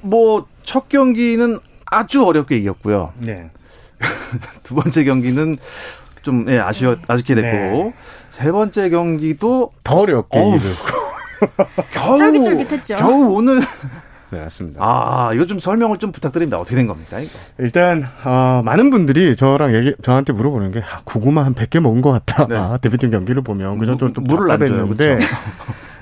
뭐 0.01 0.45
첫 0.63 0.87
경기는 0.89 1.59
아주 1.91 2.25
어렵게 2.25 2.57
이겼고요. 2.57 3.13
네. 3.19 3.51
두 4.63 4.73
번째 4.73 5.03
경기는 5.03 5.57
좀 6.23 6.45
예, 6.49 6.59
아쉬워 6.59 6.95
아쉽게 7.07 7.35
됐고 7.35 7.47
네. 7.47 7.93
세 8.29 8.51
번째 8.51 8.89
경기도 8.89 9.71
더 9.83 9.99
어렵게 9.99 10.39
이기고 10.39 10.65
겨우 11.91 12.17
쫄깃쫄깃했죠. 12.17 12.95
겨우 12.95 13.33
오늘 13.33 13.61
네, 14.31 14.39
맞습니다. 14.39 14.79
아, 14.81 15.31
이거 15.33 15.45
좀 15.45 15.59
설명을 15.59 15.97
좀 15.97 16.13
부탁드립니다. 16.13 16.57
어떻게 16.57 16.77
된 16.77 16.87
겁니까, 16.87 17.19
이거? 17.19 17.37
일단, 17.57 18.07
어, 18.23 18.61
많은 18.63 18.89
분들이 18.89 19.35
저랑 19.35 19.75
얘기, 19.75 19.93
저한테 20.01 20.31
물어보는 20.31 20.71
게, 20.71 20.79
아, 20.79 21.01
고구마 21.03 21.43
한 21.43 21.53
100개 21.53 21.81
먹은 21.81 22.01
것 22.01 22.11
같다. 22.11 22.47
네. 22.47 22.55
아, 22.55 22.77
대표팀 22.77 23.11
경기를 23.11 23.41
보면. 23.41 23.77
그래서 23.77 23.97
좀, 23.97 24.13
좀 24.13 24.23
물을 24.23 24.49
안 24.49 24.65
줘요. 24.65 24.95
데 24.95 25.19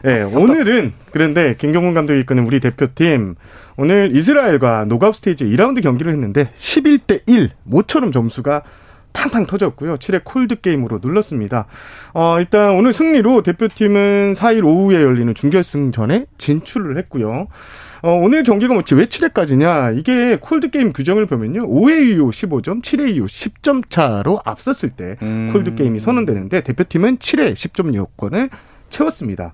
네, 0.02 0.22
오늘은 0.24 0.94
그런데 1.12 1.56
김경문 1.58 1.94
감독이 1.94 2.22
이끄는 2.22 2.46
우리 2.46 2.62
대표팀 2.62 3.36
오늘 3.76 4.16
이스라엘과 4.16 4.86
녹아웃 4.86 5.16
스테이지 5.16 5.46
2라운드 5.46 5.84
경기를 5.84 6.14
했는데 6.14 6.52
11대 6.56 7.28
1 7.28 7.50
모처럼 7.64 8.12
점수가 8.12 8.64
팡팡 9.12 9.46
터졌고요. 9.48 9.96
7회 9.96 10.22
콜드 10.24 10.62
게임으로 10.62 11.00
눌렀습니다. 11.02 11.66
어, 12.14 12.38
일단 12.40 12.76
오늘 12.76 12.94
승리로 12.94 13.42
대표팀은 13.42 14.34
4일 14.34 14.64
오후에 14.64 15.02
열리는 15.02 15.34
준결승전에 15.34 16.28
진출을 16.38 16.98
했고요. 16.98 17.48
어, 18.02 18.12
오늘 18.12 18.44
경기가 18.44 18.74
뭐지 18.74 18.96
왜 18.96 19.06
7회까지냐? 19.06 19.98
이게 19.98 20.38
콜드 20.40 20.70
게임 20.70 20.94
규정을 20.94 21.26
보면요. 21.26 21.68
5회 21.68 22.08
이후 22.08 22.30
15점, 22.30 22.82
7회 22.82 23.16
이후 23.16 23.26
10점 23.26 23.90
차로 23.90 24.40
앞섰을 24.46 24.92
때 24.92 25.18
음. 25.24 25.50
콜드 25.52 25.76
게임이 25.76 26.00
선언되는데 26.00 26.62
대표팀은 26.62 27.18
7회 27.18 27.54
10점 27.54 27.96
요건을 27.96 28.50
채웠습니다. 28.90 29.54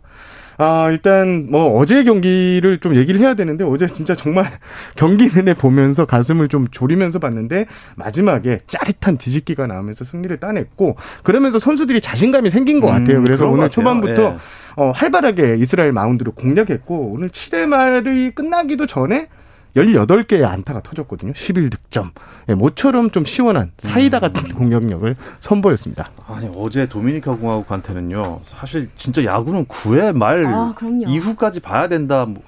아, 0.58 0.90
일단 0.90 1.48
뭐 1.50 1.78
어제 1.78 2.04
경기를 2.04 2.80
좀 2.80 2.96
얘기를 2.96 3.20
해야 3.20 3.34
되는데 3.34 3.64
어제 3.64 3.88
진짜 3.88 4.16
정말 4.16 4.60
경기 4.96 5.30
내내 5.30 5.54
보면서 5.54 6.06
가슴을 6.06 6.48
좀 6.48 6.68
졸이면서 6.70 7.20
봤는데 7.20 7.66
마지막에 7.96 8.62
짜릿한 8.68 9.18
뒤집기가 9.18 9.68
나오면서 9.68 10.06
승리를 10.06 10.36
따냈고 10.38 10.96
그러면서 11.24 11.60
선수들이 11.60 12.02
자신감이 12.02 12.50
생긴 12.50 12.80
것 12.80 12.88
같아요. 12.88 13.18
음, 13.18 13.24
그래서 13.24 13.48
오늘 13.48 13.70
초반부터 13.70 14.22
예. 14.22 14.38
어, 14.78 14.92
활발하게 14.92 15.58
이스라엘 15.58 15.92
마운드를 15.92 16.34
공략했고 16.34 17.12
오늘 17.14 17.30
7회 17.30 17.66
말이 17.66 18.32
끝나기도 18.32 18.86
전에 18.88 19.28
18개의 19.76 20.46
안타가 20.46 20.82
터졌거든요. 20.82 21.34
11득점. 21.34 22.12
예, 22.50 22.54
모처럼 22.54 23.12
좀 23.12 23.26
시원한 23.26 23.72
사이다 23.78 24.20
같은 24.20 24.52
음. 24.52 24.56
공격력을 24.56 25.16
선보였습니다. 25.40 26.10
아니, 26.28 26.50
어제 26.56 26.88
도미니카 26.88 27.36
공화국한테는요. 27.36 28.42
사실 28.44 28.90
진짜 28.98 29.24
야구는 29.24 29.66
9회 29.66 30.16
말 30.16 30.46
아, 30.46 30.74
이후까지 31.08 31.60
봐야 31.60 31.88
된다. 31.88 32.26
뭐. 32.26 32.42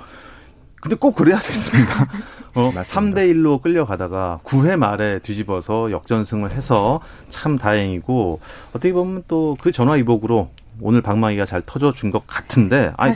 근데 0.82 0.96
꼭 0.96 1.16
그래야 1.16 1.38
됐습니다. 1.40 2.08
어, 2.56 2.72
3대 2.74 3.32
1로 3.34 3.62
끌려가다가 3.62 4.40
9회 4.44 4.78
말에 4.78 5.20
뒤집어서 5.20 5.92
역전승을 5.92 6.52
해서 6.54 7.02
참 7.30 7.58
다행이고 7.58 8.40
어떻게 8.72 8.94
보면 8.94 9.24
또 9.28 9.56
그 9.62 9.72
전화 9.72 9.94
위복으로 9.94 10.50
오늘 10.82 11.02
방망이가 11.02 11.46
잘 11.46 11.62
터져준 11.66 12.12
것 12.12 12.26
같은데 12.28 12.94
아니. 12.98 13.14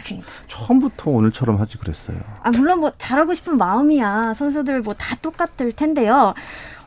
처음부터 0.47 1.11
오늘처럼 1.11 1.59
하지 1.59 1.77
그랬어요. 1.77 2.17
아 2.43 2.49
물론 2.57 2.79
뭐 2.79 2.91
잘하고 2.97 3.33
싶은 3.33 3.57
마음이야 3.57 4.33
선수들 4.35 4.81
뭐 4.81 4.93
다 4.97 5.15
똑같을 5.21 5.71
텐데요. 5.71 6.33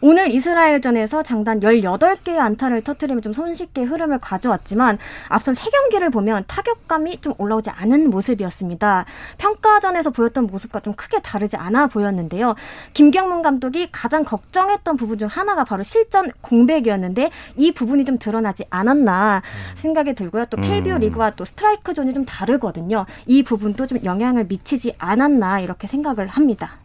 오늘 0.07 0.31
이스라엘전에서 0.31 1.23
장단 1.23 1.61
18개의 1.61 2.37
안타를 2.37 2.83
터트리며 2.83 3.23
좀 3.23 3.33
손쉽게 3.33 3.85
흐름을 3.85 4.19
가져왔지만 4.19 4.99
앞선 5.31 5.55
3경기를 5.55 6.13
보면 6.13 6.45
타격감이 6.47 7.23
좀 7.23 7.33
올라오지 7.39 7.71
않은 7.71 8.11
모습이었습니다. 8.11 9.07
평가전에서 9.39 10.11
보였던 10.11 10.47
모습과 10.47 10.81
좀 10.81 10.93
크게 10.93 11.23
다르지 11.23 11.57
않아 11.57 11.87
보였는데요. 11.87 12.55
김경문 12.93 13.41
감독이 13.41 13.89
가장 13.93 14.25
걱정했던 14.25 14.99
부분 14.99 15.17
중 15.17 15.27
하나가 15.27 15.65
바로 15.65 15.83
실전 15.83 16.31
공백이었는데 16.43 17.31
이 17.57 17.73
부분이 17.73 18.05
좀 18.05 18.19
드러나지 18.19 18.67
않았나 18.69 19.41
생각이 19.77 20.13
들고요. 20.13 20.45
또 20.51 20.59
KBO 20.59 20.97
음. 20.97 21.01
리그와 21.01 21.31
또 21.31 21.47
스트라이크 21.47 21.95
존이 21.95 22.13
좀 22.13 22.27
다르거든요. 22.27 23.07
이 23.25 23.43
부분도 23.43 23.87
좀 23.87 24.01
영향을 24.05 24.45
미치지 24.49 24.97
않았나 24.99 25.61
이렇게 25.61 25.87
생각을 25.87 26.29
합니다. 26.29 26.77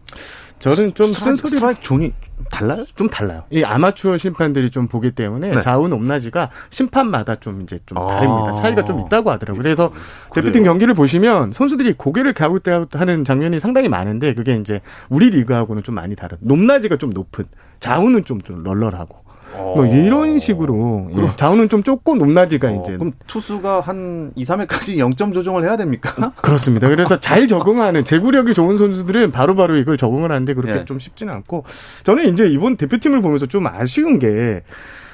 저는 0.59 0.93
좀 0.93 1.13
쓴소리 1.13 1.51
스트라이크 1.51 1.81
존이 1.81 2.13
달라요? 2.49 2.85
좀 2.95 3.09
달라요. 3.09 3.43
이 3.49 3.63
아마추어 3.63 4.17
심판들이 4.17 4.69
좀 4.69 4.87
보기 4.87 5.11
때문에 5.11 5.55
네. 5.55 5.61
좌우 5.61 5.87
높낮이가 5.87 6.49
심판마다 6.69 7.35
좀 7.35 7.61
이제 7.61 7.79
좀 7.85 7.97
아. 7.97 8.07
다릅니다. 8.07 8.55
차이가 8.55 8.85
좀 8.85 8.99
있다고 9.01 9.31
하더라고요. 9.31 9.61
그래서 9.61 9.89
그래요? 10.29 10.45
대표팀 10.45 10.63
경기를 10.63 10.93
보시면 10.93 11.51
선수들이 11.53 11.93
고개를 11.93 12.33
갸웃갸웃하는 12.33 13.25
장면이 13.25 13.59
상당히 13.59 13.89
많은데 13.89 14.33
그게 14.33 14.55
이제 14.55 14.81
우리 15.09 15.29
리그하고는 15.29 15.83
좀 15.83 15.95
많이 15.95 16.15
다른. 16.15 16.37
높낮이가 16.41 16.97
좀 16.97 17.11
높은. 17.11 17.45
좌우는 17.79 18.25
좀, 18.25 18.41
좀 18.41 18.63
널널하고. 18.63 19.28
뭐 19.55 19.85
이런 19.85 20.39
식으로 20.39 21.09
예. 21.17 21.35
자우는 21.35 21.69
좀 21.69 21.83
좁고 21.83 22.15
높낮이가 22.15 22.69
어, 22.69 22.81
이제 22.81 22.97
그럼 22.97 23.11
투수가 23.27 23.81
한 23.81 24.31
2, 24.35 24.43
3회까지 24.43 24.97
0점 24.97 25.33
조정을 25.33 25.63
해야 25.63 25.77
됩니까? 25.77 26.33
그렇습니다. 26.41 26.87
그래서 26.89 27.19
잘 27.19 27.47
적응하는 27.47 28.05
제구력이 28.05 28.53
좋은 28.53 28.77
선수들은 28.77 29.31
바로바로 29.31 29.55
바로 29.67 29.77
이걸 29.77 29.97
적응을 29.97 30.31
하는데 30.31 30.53
그렇게 30.53 30.81
예. 30.81 30.85
좀 30.85 30.99
쉽지는 30.99 31.33
않고 31.33 31.65
저는 32.03 32.33
이제 32.33 32.47
이번 32.47 32.77
대표팀을 32.77 33.21
보면서 33.21 33.45
좀 33.45 33.67
아쉬운 33.67 34.19
게 34.19 34.61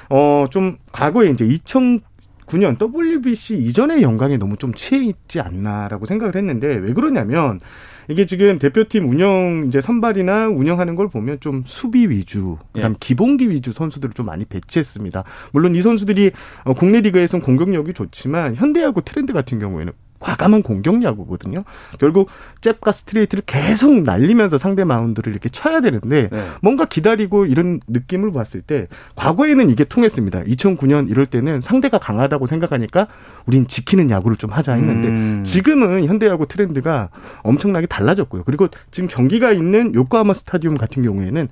어 0.08 0.46
좀 0.50 0.76
과거에 0.92 1.30
이제 1.30 1.44
2000 1.44 2.00
9년 2.46 2.78
WBC 2.80 3.56
이전의 3.56 4.02
영광에 4.02 4.36
너무 4.36 4.56
좀 4.56 4.72
취해 4.72 5.04
있지 5.04 5.40
않나라고 5.40 6.06
생각을 6.06 6.36
했는데 6.36 6.68
왜 6.68 6.92
그러냐면 6.92 7.60
이게 8.08 8.24
지금 8.24 8.58
대표팀 8.58 9.08
운영 9.08 9.64
이제 9.66 9.80
선발이나 9.80 10.48
운영하는 10.48 10.94
걸 10.94 11.08
보면 11.08 11.38
좀 11.40 11.64
수비 11.66 12.08
위주, 12.08 12.56
그다음 12.72 12.92
예. 12.92 12.96
기본기 13.00 13.50
위주 13.50 13.72
선수들을 13.72 14.14
좀 14.14 14.26
많이 14.26 14.44
배치했습니다. 14.44 15.24
물론 15.52 15.74
이 15.74 15.82
선수들이 15.82 16.30
어, 16.64 16.74
국내 16.74 17.00
리그에서는 17.00 17.44
공격력이 17.44 17.94
좋지만 17.94 18.54
현대 18.54 18.85
야구 18.85 19.00
트렌드 19.00 19.32
같은 19.32 19.58
경우에는 19.58 19.92
과감한 20.18 20.62
공격 20.62 21.02
야구거든요. 21.02 21.64
결국 21.98 22.28
잽과 22.60 22.92
스트레이트를 22.92 23.42
계속 23.46 24.02
날리면서 24.02 24.58
상대 24.58 24.84
마운드를 24.84 25.32
이렇게 25.32 25.48
쳐야 25.48 25.80
되는데 25.80 26.28
네. 26.30 26.46
뭔가 26.62 26.84
기다리고 26.84 27.46
이런 27.46 27.80
느낌을 27.86 28.32
봤을 28.32 28.62
때 28.62 28.88
과거에는 29.14 29.70
이게 29.70 29.84
통했습니다. 29.84 30.44
2009년 30.44 31.10
이럴 31.10 31.26
때는 31.26 31.60
상대가 31.60 31.98
강하다고 31.98 32.46
생각하니까 32.46 33.08
우린 33.46 33.66
지키는 33.66 34.10
야구를 34.10 34.36
좀 34.36 34.50
하자 34.50 34.74
했는데 34.74 35.08
음. 35.08 35.44
지금은 35.44 36.06
현대 36.06 36.26
야구 36.26 36.46
트렌드가 36.46 37.10
엄청나게 37.42 37.86
달라졌고요. 37.86 38.44
그리고 38.44 38.68
지금 38.90 39.08
경기가 39.08 39.52
있는 39.52 39.94
요코하마 39.94 40.32
스타디움 40.32 40.76
같은 40.76 41.02
경우에는 41.02 41.48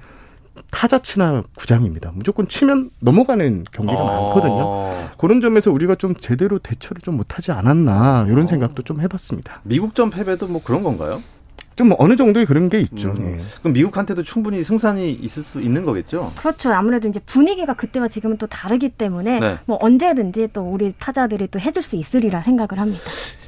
타자 0.70 0.98
친화 0.98 1.42
구장입니다. 1.56 2.12
무조건 2.14 2.48
치면 2.48 2.90
넘어가는 3.00 3.64
경기가 3.72 4.02
어. 4.02 4.06
많거든요. 4.34 5.16
그런 5.18 5.40
점에서 5.40 5.70
우리가 5.70 5.94
좀 5.96 6.14
제대로 6.16 6.58
대처를 6.58 7.02
좀 7.02 7.16
못하지 7.16 7.52
않았나 7.52 8.26
이런 8.28 8.44
어. 8.44 8.46
생각도 8.46 8.82
좀 8.82 9.00
해봤습니다. 9.00 9.60
미국전 9.64 10.10
패배도 10.10 10.46
뭐 10.46 10.62
그런 10.62 10.82
건가요? 10.82 11.22
좀 11.76 11.92
어느 11.98 12.16
정도의 12.16 12.46
그런 12.46 12.68
게 12.68 12.80
있죠. 12.80 13.14
음. 13.18 13.38
예. 13.38 13.44
그럼 13.60 13.72
미국한테도 13.72 14.22
충분히 14.22 14.62
승산이 14.62 15.12
있을 15.12 15.42
수 15.42 15.60
있는 15.60 15.84
거겠죠? 15.84 16.32
그렇죠. 16.36 16.72
아무래도 16.72 17.08
이제 17.08 17.20
분위기가 17.26 17.74
그때와 17.74 18.08
지금은 18.08 18.38
또 18.38 18.46
다르기 18.46 18.90
때문에 18.90 19.40
네. 19.40 19.58
뭐 19.66 19.78
언제든지 19.80 20.50
또 20.52 20.62
우리 20.62 20.94
타자들이 20.98 21.48
또 21.50 21.58
해줄 21.58 21.82
수 21.82 21.96
있으리라 21.96 22.42
생각을 22.42 22.78
합니다. 22.78 23.02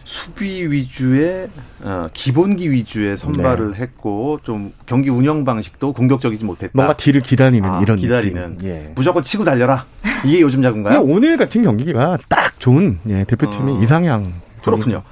수비 0.04 0.64
위주의 0.70 1.48
어, 1.82 2.08
기본기 2.12 2.70
위주의 2.70 3.16
선발을 3.16 3.72
네. 3.72 3.78
했고 3.78 4.38
좀 4.42 4.72
경기 4.86 5.10
운영 5.10 5.44
방식도 5.44 5.92
공격적이지 5.92 6.44
못했다. 6.44 6.72
뭔가 6.74 6.96
뒤를 6.96 7.20
기다리는 7.22 7.68
아, 7.68 7.80
이런 7.80 7.96
기다리는 7.96 8.58
예. 8.64 8.92
무조건 8.94 9.22
치고 9.22 9.44
달려라. 9.44 9.84
이게 10.24 10.40
요즘 10.40 10.62
자구인가요? 10.66 11.00
오늘 11.00 11.36
같은 11.36 11.62
경기가 11.62 12.18
딱 12.28 12.58
좋은 12.58 12.98
예, 13.08 13.24
대표팀의 13.24 13.74
어. 13.76 13.80
이상향 13.80 14.32
그렇군요. 14.66 15.02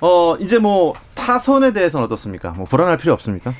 어, 0.00 0.36
이제 0.40 0.58
뭐 0.58 0.94
타선에 1.14 1.72
대해서는 1.72 2.06
어떻습니까? 2.06 2.50
뭐 2.50 2.64
불안할 2.66 2.96
필요 2.96 3.12
없습니까? 3.12 3.52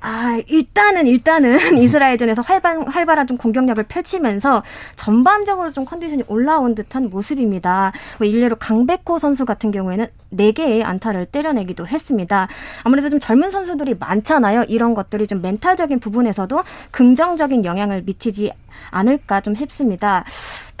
아, 0.00 0.40
일단은, 0.46 1.06
일단은 1.06 1.58
이스라엘전에서 1.82 2.42
활발, 2.42 2.80
활발한 2.86 3.26
좀 3.26 3.36
공격력을 3.36 3.82
펼치면서 3.84 4.62
전반적으로 4.94 5.72
좀 5.72 5.84
컨디션이 5.84 6.22
올라온 6.28 6.74
듯한 6.74 7.10
모습입니다. 7.10 7.92
뭐 8.18 8.26
일례로 8.26 8.56
강백호 8.56 9.18
선수 9.18 9.44
같은 9.44 9.72
경우에는 9.72 10.06
4개의 10.32 10.84
안타를 10.84 11.26
때려내기도 11.26 11.86
했습니다. 11.86 12.48
아무래도 12.84 13.08
좀 13.08 13.18
젊은 13.18 13.50
선수들이 13.50 13.96
많잖아요. 13.98 14.64
이런 14.68 14.94
것들이 14.94 15.26
좀 15.26 15.42
멘탈적인 15.42 15.98
부분에서도 15.98 16.62
긍정적인 16.92 17.64
영향을 17.64 18.02
미치지 18.02 18.52
않을까 18.90 19.40
좀 19.40 19.54
싶습니다. 19.54 20.24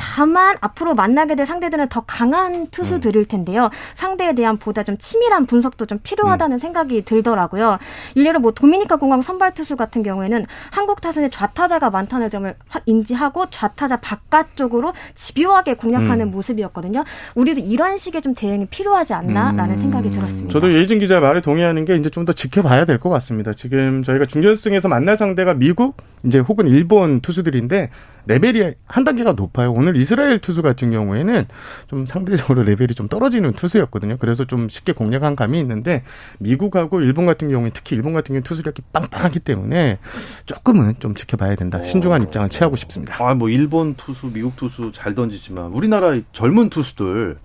다만 0.00 0.56
앞으로 0.60 0.94
만나게 0.94 1.34
될 1.34 1.44
상대들은 1.44 1.88
더 1.88 2.02
강한 2.06 2.68
투수들일 2.68 3.22
음. 3.22 3.24
텐데요. 3.24 3.68
상대에 3.96 4.32
대한 4.32 4.56
보다 4.56 4.84
좀 4.84 4.96
치밀한 4.96 5.46
분석도 5.46 5.86
좀 5.86 5.98
필요하다는 6.04 6.56
음. 6.56 6.58
생각이 6.60 7.02
들더라고요. 7.02 7.78
일례로 8.14 8.38
뭐 8.38 8.52
도미니카 8.52 8.94
공항 8.96 9.22
선발 9.22 9.54
투수 9.54 9.74
같은 9.76 10.04
경우에는 10.04 10.46
한국 10.70 11.00
타선에 11.00 11.30
좌타자가 11.30 11.90
많다는 11.90 12.30
점을 12.30 12.54
인지하고 12.86 13.46
좌타자 13.50 13.96
바깥쪽으로 13.96 14.92
집요하게 15.16 15.74
공략하는 15.74 16.26
음. 16.26 16.30
모습이었거든요. 16.30 17.02
우리도 17.34 17.60
이런 17.62 17.98
식의 17.98 18.22
좀 18.22 18.34
대응이 18.34 18.66
필요하지 18.66 19.14
않나라는 19.14 19.74
음. 19.74 19.80
생각이 19.80 20.10
들었습니다. 20.10 20.52
저도 20.52 20.74
예진 20.78 21.00
기자 21.00 21.18
말에 21.18 21.40
동의하는 21.40 21.84
게 21.84 21.96
이제 21.96 22.08
좀 22.08 22.24
더 22.28 22.32
지켜봐야 22.32 22.84
될 22.84 22.98
것 22.98 23.08
같습니다. 23.10 23.52
지금 23.52 24.02
저희가 24.02 24.26
준결승에서 24.26 24.88
만날 24.88 25.16
상대가 25.16 25.54
미국 25.54 25.96
이제 26.24 26.40
혹은 26.40 26.66
일본 26.68 27.20
투수들인데 27.20 27.87
레벨이 28.26 28.74
한 28.86 29.04
단계가 29.04 29.32
높아요. 29.32 29.72
오늘 29.72 29.96
이스라엘 29.96 30.38
투수 30.38 30.60
같은 30.60 30.90
경우에는 30.90 31.46
좀 31.86 32.04
상대적으로 32.04 32.62
레벨이 32.62 32.88
좀 32.94 33.08
떨어지는 33.08 33.54
투수였거든요. 33.54 34.18
그래서 34.18 34.44
좀 34.44 34.68
쉽게 34.68 34.92
공략한 34.92 35.34
감이 35.34 35.58
있는데 35.60 36.02
미국하고 36.38 37.00
일본 37.00 37.24
같은 37.24 37.48
경우에 37.48 37.70
특히 37.72 37.96
일본 37.96 38.12
같은 38.12 38.34
경우에 38.34 38.42
투수력이 38.42 38.82
빵빵하기 38.92 39.40
때문에 39.40 39.98
조금은 40.44 40.96
좀 41.00 41.14
지켜봐야 41.14 41.56
된다. 41.56 41.82
신중한 41.82 42.22
입장을 42.24 42.48
취하고 42.50 42.76
싶습니다. 42.76 43.16
아, 43.18 43.34
뭐 43.34 43.48
일본 43.48 43.94
투수, 43.94 44.30
미국 44.30 44.56
투수 44.56 44.92
잘 44.92 45.14
던지지만 45.14 45.72
우리나라 45.72 46.14
젊은 46.32 46.68
투수들 46.68 47.38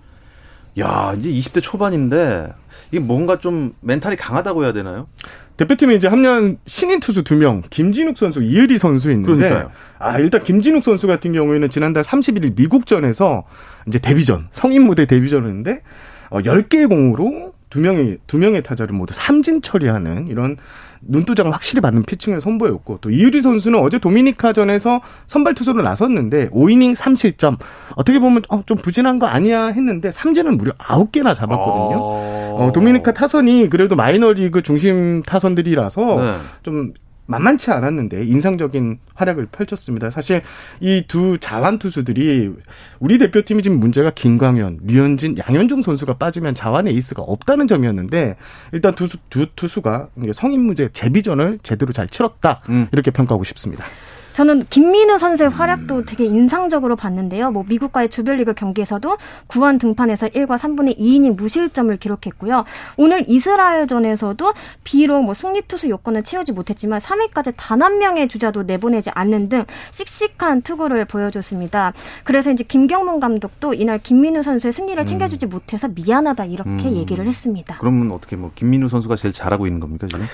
야, 0.79 1.13
이제 1.17 1.29
20대 1.29 1.61
초반인데 1.61 2.51
이게 2.91 2.99
뭔가 2.99 3.37
좀 3.37 3.73
멘탈이 3.81 4.15
강하다고 4.15 4.63
해야 4.63 4.73
되나요? 4.73 5.07
대표팀에 5.57 5.95
이제 5.95 6.07
합류한 6.07 6.57
신인 6.65 6.99
투수 6.99 7.23
두 7.23 7.35
명, 7.35 7.61
김진욱 7.69 8.17
선수, 8.17 8.41
이의리 8.41 8.77
선수 8.77 9.11
있는데, 9.11 9.49
그러니까요. 9.49 9.71
아 9.99 10.19
일단 10.19 10.43
김진욱 10.43 10.83
선수 10.83 11.05
같은 11.05 11.31
경우에는 11.33 11.69
지난달 11.69 12.03
31일 12.03 12.55
미국전에서 12.55 13.43
이제 13.87 13.99
데뷔전, 13.99 14.47
성인 14.51 14.83
무대 14.83 15.05
데뷔전이었는데 15.05 15.81
어, 16.29 16.39
10개의 16.39 16.89
공으로 16.89 17.52
두 17.73 17.79
명의 17.79 18.19
두 18.27 18.37
명의 18.37 18.61
타자를 18.61 18.93
모두 18.93 19.15
삼진 19.15 19.63
처리하는 19.63 20.27
이런 20.27 20.57
눈도장을 21.01 21.51
확실히 21.51 21.81
받는 21.81 22.03
피칭을 22.03 22.39
선보였고 22.39 22.99
또 23.01 23.09
이유리 23.09 23.41
선수는 23.41 23.79
어제 23.79 23.97
도미니카전에서 23.97 25.01
선발 25.25 25.55
투수로 25.55 25.81
나섰는데 25.81 26.49
5이닝 26.49 26.95
3실점 26.95 27.57
어떻게 27.95 28.19
보면 28.19 28.43
어, 28.49 28.61
좀 28.67 28.77
부진한 28.77 29.17
거 29.17 29.25
아니야 29.25 29.65
했는데 29.65 30.11
삼진은 30.11 30.55
무려 30.55 30.71
9개나 30.73 31.33
잡았거든요. 31.33 31.97
어... 31.99 32.57
어, 32.59 32.71
도미니카 32.71 33.11
타선이 33.13 33.69
그래도 33.71 33.95
마이너리그 33.95 34.61
중심 34.61 35.23
타선들이라서 35.23 36.21
네. 36.21 36.37
좀 36.61 36.93
만만치 37.25 37.71
않았는데 37.71 38.25
인상적인 38.25 38.99
활약을 39.15 39.47
펼쳤습니다. 39.47 40.09
사실 40.09 40.41
이 40.81 41.03
두 41.07 41.37
자완 41.39 41.79
투수들이 41.79 42.51
우리 42.99 43.17
대표팀이 43.17 43.61
지금 43.61 43.79
문제가 43.79 44.09
김광현, 44.11 44.79
류현진, 44.83 45.37
양현종 45.37 45.83
선수가 45.83 46.15
빠지면 46.17 46.55
자완 46.55 46.87
에이스가 46.87 47.21
없다는 47.21 47.67
점이었는데 47.67 48.35
일단 48.71 48.95
두, 48.95 49.07
두 49.29 49.45
투수가 49.55 50.09
성인 50.33 50.61
문제 50.61 50.89
재비전을 50.91 51.59
제대로 51.63 51.93
잘 51.93 52.07
치렀다 52.07 52.61
음. 52.69 52.87
이렇게 52.91 53.11
평가하고 53.11 53.43
싶습니다. 53.43 53.85
저는 54.33 54.65
김민우 54.69 55.19
선수의 55.19 55.49
활약도 55.49 56.05
되게 56.05 56.25
인상적으로 56.25 56.95
봤는데요. 56.95 57.51
뭐 57.51 57.63
미국과의 57.67 58.09
조별리그 58.09 58.53
경기에서도 58.55 59.17
9원 59.47 59.79
등판에서 59.79 60.29
1과 60.29 60.57
3분의 60.57 60.97
2이닝 60.97 61.35
무실점을 61.35 61.95
기록했고요. 61.97 62.65
오늘 62.97 63.23
이스라엘전에서도 63.27 64.53
비록 64.83 65.23
뭐 65.23 65.33
승리 65.35 65.61
투수 65.61 65.89
요건을 65.89 66.23
채우지 66.23 66.53
못했지만 66.53 66.99
3회까지 66.99 67.53
단 67.55 67.83
한 67.83 67.97
명의 67.97 68.29
주자도 68.29 68.63
내보내지 68.63 69.09
않는 69.09 69.49
등 69.49 69.65
씩씩한 69.91 70.61
투구를 70.61 71.03
보여줬습니다. 71.05 71.91
그래서 72.23 72.49
이제 72.49 72.63
김경문 72.63 73.19
감독도 73.19 73.73
이날 73.73 73.99
김민우 73.99 74.41
선수의 74.41 74.71
승리를 74.71 75.03
음. 75.03 75.05
챙겨주지 75.05 75.47
못해서 75.47 75.89
미안하다 75.89 76.45
이렇게 76.45 76.69
음. 76.69 76.95
얘기를 76.95 77.27
했습니다. 77.27 77.77
그러면 77.79 78.11
어떻게 78.11 78.37
뭐 78.37 78.51
김민우 78.55 78.87
선수가 78.87 79.17
제일 79.17 79.33
잘하고 79.33 79.67
있는 79.67 79.81
겁니까 79.81 80.07
지금? 80.07 80.25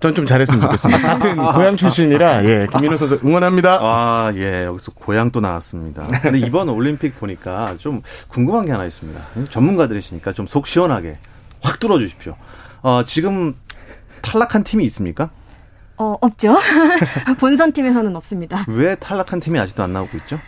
전 0.00 0.14
좀 0.14 0.24
잘했으면 0.26 0.60
좋겠습니다. 0.62 1.00
같은 1.02 1.36
고향 1.52 1.76
출신이라 1.76 2.44
예, 2.44 2.66
김민호 2.72 2.96
선수 2.96 3.20
응원합니다. 3.24 3.78
아, 3.82 4.32
예. 4.34 4.64
여기서 4.64 4.92
고향 4.92 5.30
또 5.30 5.40
나왔습니다. 5.40 6.02
근데 6.22 6.38
이번 6.38 6.68
올림픽 6.70 7.18
보니까 7.20 7.76
좀 7.78 8.02
궁금한 8.28 8.64
게 8.66 8.72
하나 8.72 8.84
있습니다. 8.86 9.20
전문가들이시니까 9.50 10.32
좀 10.32 10.46
속 10.46 10.66
시원하게 10.66 11.18
확 11.62 11.78
뚫어 11.78 11.98
주십시오. 11.98 12.34
어, 12.82 13.02
지금 13.04 13.54
탈락한 14.22 14.64
팀이 14.64 14.84
있습니까? 14.86 15.30
어, 15.98 16.16
없죠. 16.22 16.56
본선 17.38 17.72
팀에서는 17.72 18.16
없습니다. 18.16 18.64
왜 18.68 18.94
탈락한 18.94 19.38
팀이 19.40 19.58
아직도 19.60 19.82
안 19.82 19.92
나오고 19.92 20.16
있죠? 20.18 20.40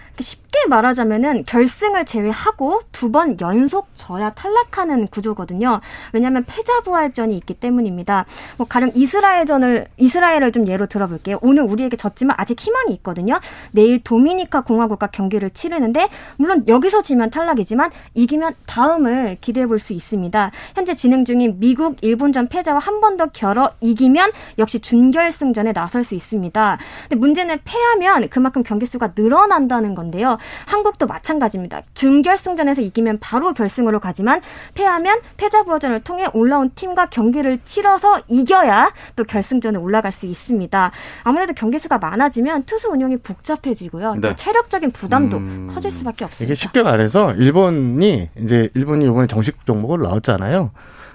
쉽게 0.53 0.67
말하자면은 0.69 1.45
결승을 1.47 2.05
제외하고 2.05 2.83
두 2.93 3.13
번 3.13 3.39
연속 3.43 3.89
져야 3.95 4.31
탈락하는 4.31 5.07
구조거든요. 5.09 5.83
왜냐하면 6.15 6.45
패자부활전이 6.47 7.37
있기 7.37 7.53
때문입니다. 7.55 8.25
뭐 8.57 8.67
가령 8.67 8.93
이스라엘전을 8.95 9.89
이스라엘을 9.99 10.51
좀 10.53 10.67
예로 10.67 10.87
들어볼게요. 10.87 11.39
오늘 11.43 11.65
우리에게 11.65 11.99
졌지만 11.99 12.35
아직 12.39 12.59
희망이 12.59 12.95
있거든요. 12.95 13.39
내일 13.73 14.03
도미니카 14.03 14.63
공화국과 14.63 15.09
경기를 15.09 15.51
치르는데 15.51 16.09
물론 16.37 16.65
여기서 16.69 17.03
지면 17.03 17.29
탈락이지만 17.31 17.91
이기면 18.15 18.55
다음을 18.67 19.37
기대해 19.43 19.67
볼 19.67 19.79
수 19.79 19.93
있습니다. 19.93 20.51
현재 20.75 20.95
진행 20.95 21.25
중인 21.25 21.57
미국 21.59 21.97
일본전 22.03 22.49
패자와 22.49 22.79
한 22.79 23.01
번더 23.01 23.27
겨뤄 23.35 23.71
이기면 23.81 24.31
역시 24.59 24.79
준결승전에 24.81 25.73
나설 25.73 26.05
수 26.05 26.15
있습니다. 26.15 26.79
근데 27.03 27.17
문제는 27.17 27.59
패하면 27.65 28.29
그만큼 28.29 28.63
경기 28.63 28.87
수가 28.87 29.13
늘어난다는 29.17 29.95
건데. 29.95 30.03
건데요. 30.03 30.39
한국도 30.67 31.07
마찬가지입니다. 31.07 31.83
준결승전에서 31.95 32.83
이기면 32.83 33.19
바로 33.21 33.53
결승으로 33.53 34.01
가지만 34.01 34.41
패하면 34.75 35.21
패자부호전을 35.37 36.01
통해 36.01 36.27
올라온 36.33 36.71
팀과 36.75 37.07
경기를 37.07 37.59
치러서 37.65 38.21
이겨야 38.29 38.93
또 39.17 39.25
결승전에 39.25 39.79
올라갈 39.79 40.13
수 40.13 40.27
있습니다. 40.27 40.91
아무래도 41.25 41.53
경기 41.55 41.79
수가 41.79 41.99
많아지면 41.99 42.65
투수 42.65 42.89
운영이 42.89 43.19
복잡해지고요. 43.19 44.15
네. 44.15 44.21
또 44.21 44.37
체력적인 44.37 44.91
부담도 44.93 45.37
음... 45.37 45.69
커질 45.71 45.91
수밖에 45.91 46.25
없습니다. 46.25 46.45
이게 46.45 46.55
쉽게 46.55 46.83
말해서 46.83 47.33
일본이 47.35 48.29
이제 48.37 48.69
일본이 48.75 49.05
이번에 49.07 49.27
정식 49.27 49.65
종목을 49.67 50.01
넣었잖아요. 50.01 50.71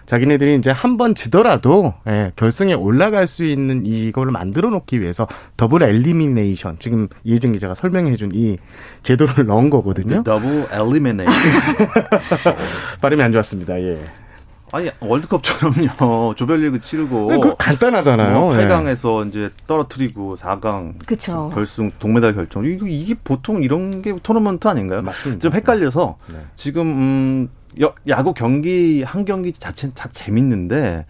자기네들이 0.08 0.56
이제 0.56 0.72
한 0.72 0.98
번 0.98 1.14
지더라도 1.14 1.94
예, 2.08 2.32
결승에 2.36 2.74
올라갈 2.74 3.28
수 3.28 3.44
있는 3.46 3.86
이걸 3.86 4.32
만들어 4.32 4.70
놓기 4.72 5.00
위해서 5.02 5.28
double 5.58 5.84
elimination 5.84 6.78
지금 6.80 7.08
이혜진 7.24 7.52
기자가 7.54 7.76
설명해 7.76 8.16
준 8.16 8.32
이 8.34 8.58
제도를 9.04 9.46
넣은 9.46 9.70
거거든요. 9.70 10.24
double 10.24 10.66
elimination 10.72 11.34
발음이 13.02 13.22
안 13.22 13.32
좋았습니다. 13.32 13.80
예. 13.82 14.00
아니 14.74 14.90
월드컵처럼요 15.00 16.34
조별리그 16.36 16.82
치르고 16.82 17.32
네, 17.32 17.40
그 17.40 17.56
간단하잖아요. 17.58 18.38
뭐 18.40 18.52
8강에서 18.54 19.24
네. 19.24 19.30
이제 19.30 19.50
떨어뜨리고 19.66 20.36
4강 20.36 21.06
그쵸. 21.08 21.52
결승 21.54 21.90
동메달 22.00 22.36
결정 22.36 22.66
이게, 22.66 22.86
이게 22.90 23.16
보통 23.24 23.64
이런 23.64 24.02
게 24.02 24.14
토너먼트 24.22 24.68
아닌가요? 24.68 25.02
맞습니다. 25.04 25.42
좀 25.42 25.54
헷갈려서 25.54 26.18
네. 26.34 26.40
지금 26.56 26.82
음, 26.88 27.50
야구 28.08 28.34
경기 28.34 29.04
한 29.04 29.26
경기 29.26 29.52
자체 29.52 29.90
다 29.90 30.10
재밌는데 30.12 31.06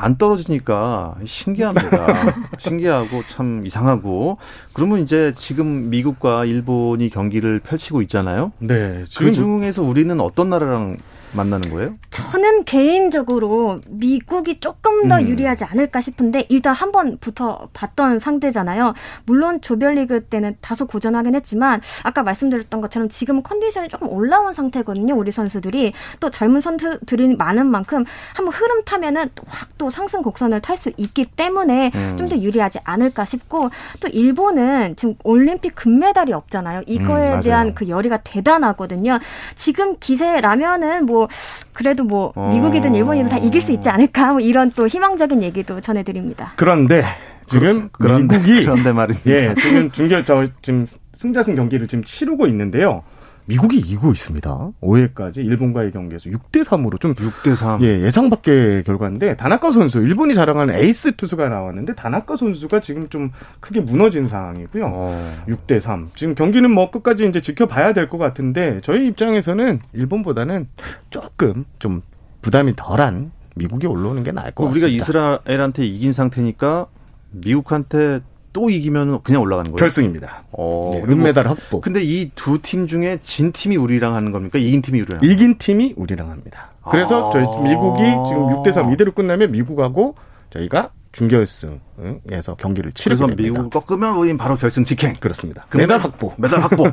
안 0.00 0.16
떨어지니까 0.16 1.16
신기합니다. 1.24 2.50
신기하고 2.58 3.22
참 3.28 3.66
이상하고 3.66 4.38
그러면 4.72 5.00
이제 5.00 5.32
지금 5.36 5.90
미국과 5.90 6.46
일본이 6.46 7.10
경기를 7.10 7.60
펼치고 7.60 8.00
있잖아요. 8.02 8.52
네. 8.58 9.04
그 9.16 9.32
중에서 9.32 9.82
우리는 9.82 10.18
어떤 10.20 10.50
나라랑 10.50 10.96
만나는 11.32 11.70
거예요? 11.70 11.96
저는 12.10 12.64
개인적으로 12.64 13.80
미국이 13.88 14.58
조금 14.58 15.08
더 15.08 15.18
음. 15.18 15.28
유리하지 15.28 15.64
않을까 15.64 16.00
싶은데 16.00 16.46
일단 16.48 16.74
한 16.74 16.92
번부터 16.92 17.68
봤던 17.72 18.18
상대잖아요. 18.18 18.94
물론 19.26 19.60
조별리그 19.60 20.24
때는 20.24 20.56
다소 20.60 20.86
고전하긴 20.86 21.34
했지만 21.34 21.80
아까 22.02 22.22
말씀드렸던 22.22 22.80
것처럼 22.80 23.08
지금은 23.08 23.42
컨디션이 23.42 23.88
조금 23.88 24.08
올라온 24.08 24.54
상태거든요. 24.54 25.14
우리 25.14 25.30
선수들이 25.30 25.92
또 26.18 26.30
젊은 26.30 26.60
선수들이 26.60 27.36
많은 27.36 27.66
만큼 27.66 28.04
한번 28.34 28.54
흐름 28.54 28.84
타면은 28.84 29.30
확또 29.46 29.89
상승 29.90 30.22
곡선을 30.22 30.60
탈 30.60 30.76
수 30.76 30.90
있기 30.96 31.26
때문에 31.26 31.90
음. 31.94 32.16
좀더 32.16 32.36
유리하지 32.38 32.78
않을까 32.84 33.24
싶고 33.24 33.70
또 34.00 34.08
일본은 34.08 34.96
지금 34.96 35.14
올림픽 35.24 35.74
금메달이 35.74 36.32
없잖아요. 36.32 36.82
이거에 36.86 37.34
음, 37.34 37.40
대한 37.40 37.74
그 37.74 37.88
열의가 37.88 38.18
대단하거든요. 38.18 39.18
지금 39.56 39.96
기세라면은 39.98 41.04
뭐 41.04 41.28
그래도 41.72 42.04
뭐 42.04 42.32
어. 42.34 42.50
미국이든 42.54 42.94
일본이든 42.94 43.28
다 43.28 43.36
이길 43.36 43.60
수 43.60 43.72
있지 43.72 43.90
않을까 43.90 44.32
뭐 44.32 44.40
이런 44.40 44.70
또 44.70 44.86
희망적인 44.86 45.42
얘기도 45.42 45.80
전해드립니다. 45.80 46.52
그런데 46.56 47.04
지금 47.46 47.88
그, 47.92 48.04
그런데, 48.04 48.38
미국이 48.38 48.64
그런데 48.64 48.92
말입니다. 48.92 49.30
예, 49.30 49.54
지금 49.60 49.90
준결 49.90 50.24
저 50.24 50.46
지금 50.62 50.86
승자승 51.14 51.56
경기를 51.56 51.88
지금 51.88 52.04
치르고 52.04 52.46
있는데요. 52.46 53.02
미국이 53.46 53.78
이기고 53.78 54.12
있습니다. 54.12 54.70
5회까지 54.80 55.38
일본과의 55.38 55.90
경기에서 55.90 56.30
6대 56.30 56.64
3으로 56.64 57.00
좀 57.00 57.14
6대 57.14 57.56
3. 57.56 57.82
예, 57.82 58.00
예상 58.00 58.30
밖의 58.30 58.84
결과인데 58.84 59.36
다나카 59.36 59.72
선수 59.72 60.00
일본이 60.00 60.34
자랑하는 60.34 60.74
에이스 60.74 61.16
투수가 61.16 61.48
나왔는데 61.48 61.94
다나카 61.94 62.36
선수가 62.36 62.80
지금 62.80 63.08
좀 63.08 63.30
크게 63.58 63.80
무너진 63.80 64.28
상황이고요. 64.28 64.84
어. 64.86 65.42
6대 65.48 65.80
3. 65.80 66.10
지금 66.14 66.34
경기는 66.34 66.70
뭐 66.70 66.90
끝까지 66.90 67.26
이제 67.28 67.40
지켜봐야 67.40 67.92
될 67.92 68.08
것 68.10 68.18
같은데 68.18 68.80
저희 68.82 69.06
입장에서는 69.08 69.80
일본보다는 69.92 70.68
조금 71.10 71.64
좀 71.78 72.02
부담이 72.42 72.74
덜한 72.76 73.30
미국이 73.56 73.86
올라오는 73.86 74.22
게 74.22 74.32
나을 74.32 74.50
것 74.52 74.64
같습니다. 74.64 74.86
우리가 74.86 74.96
이스라엘한테 74.96 75.84
이긴 75.86 76.12
상태니까 76.12 76.86
미국한테 77.32 78.20
또 78.52 78.68
이기면 78.70 79.22
그냥 79.22 79.42
올라가는 79.42 79.70
거예요? 79.70 79.78
결승입니다. 79.78 80.44
어, 80.52 80.90
네, 80.94 81.02
은메달 81.02 81.46
확보. 81.48 81.80
근데 81.80 82.02
이 82.02 82.30
두 82.34 82.58
팀 82.60 82.86
중에 82.86 83.18
진 83.22 83.52
팀이 83.52 83.76
우리랑 83.76 84.14
하는 84.14 84.32
겁니까? 84.32 84.58
이긴 84.58 84.82
팀이 84.82 85.00
우리랑? 85.02 85.20
이긴 85.22 85.58
팀이 85.58 85.94
우리랑 85.96 86.30
합니다. 86.30 86.70
그래서 86.90 87.28
아~ 87.28 87.32
저희 87.32 87.44
미국이 87.62 88.02
지금 88.28 88.48
6대 88.48 88.72
3 88.72 88.92
이대로 88.92 89.12
끝나면 89.12 89.52
미국하고 89.52 90.14
저희가 90.50 90.90
준결승에서 91.12 92.54
경기를 92.58 92.92
치르게 92.92 93.18
됩니다. 93.20 93.36
그래서 93.36 93.52
미국을 93.62 93.70
꺾으면 93.70 94.16
우리는 94.16 94.36
바로 94.38 94.56
결승 94.56 94.84
직행. 94.84 95.12
그렇습니다. 95.20 95.66
메달 95.74 96.00
확보. 96.00 96.32
메달 96.36 96.60
확보. 96.62 96.86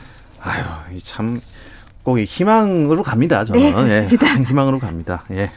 아유, 0.40 0.62
참. 1.04 1.40
꼭 2.02 2.18
희망으로 2.20 3.02
갑니다, 3.02 3.44
저는. 3.44 3.88
네, 3.88 4.08
예, 4.08 4.44
희망으로 4.44 4.78
갑니다. 4.78 5.24
예. 5.32 5.50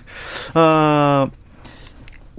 아, 0.56 1.28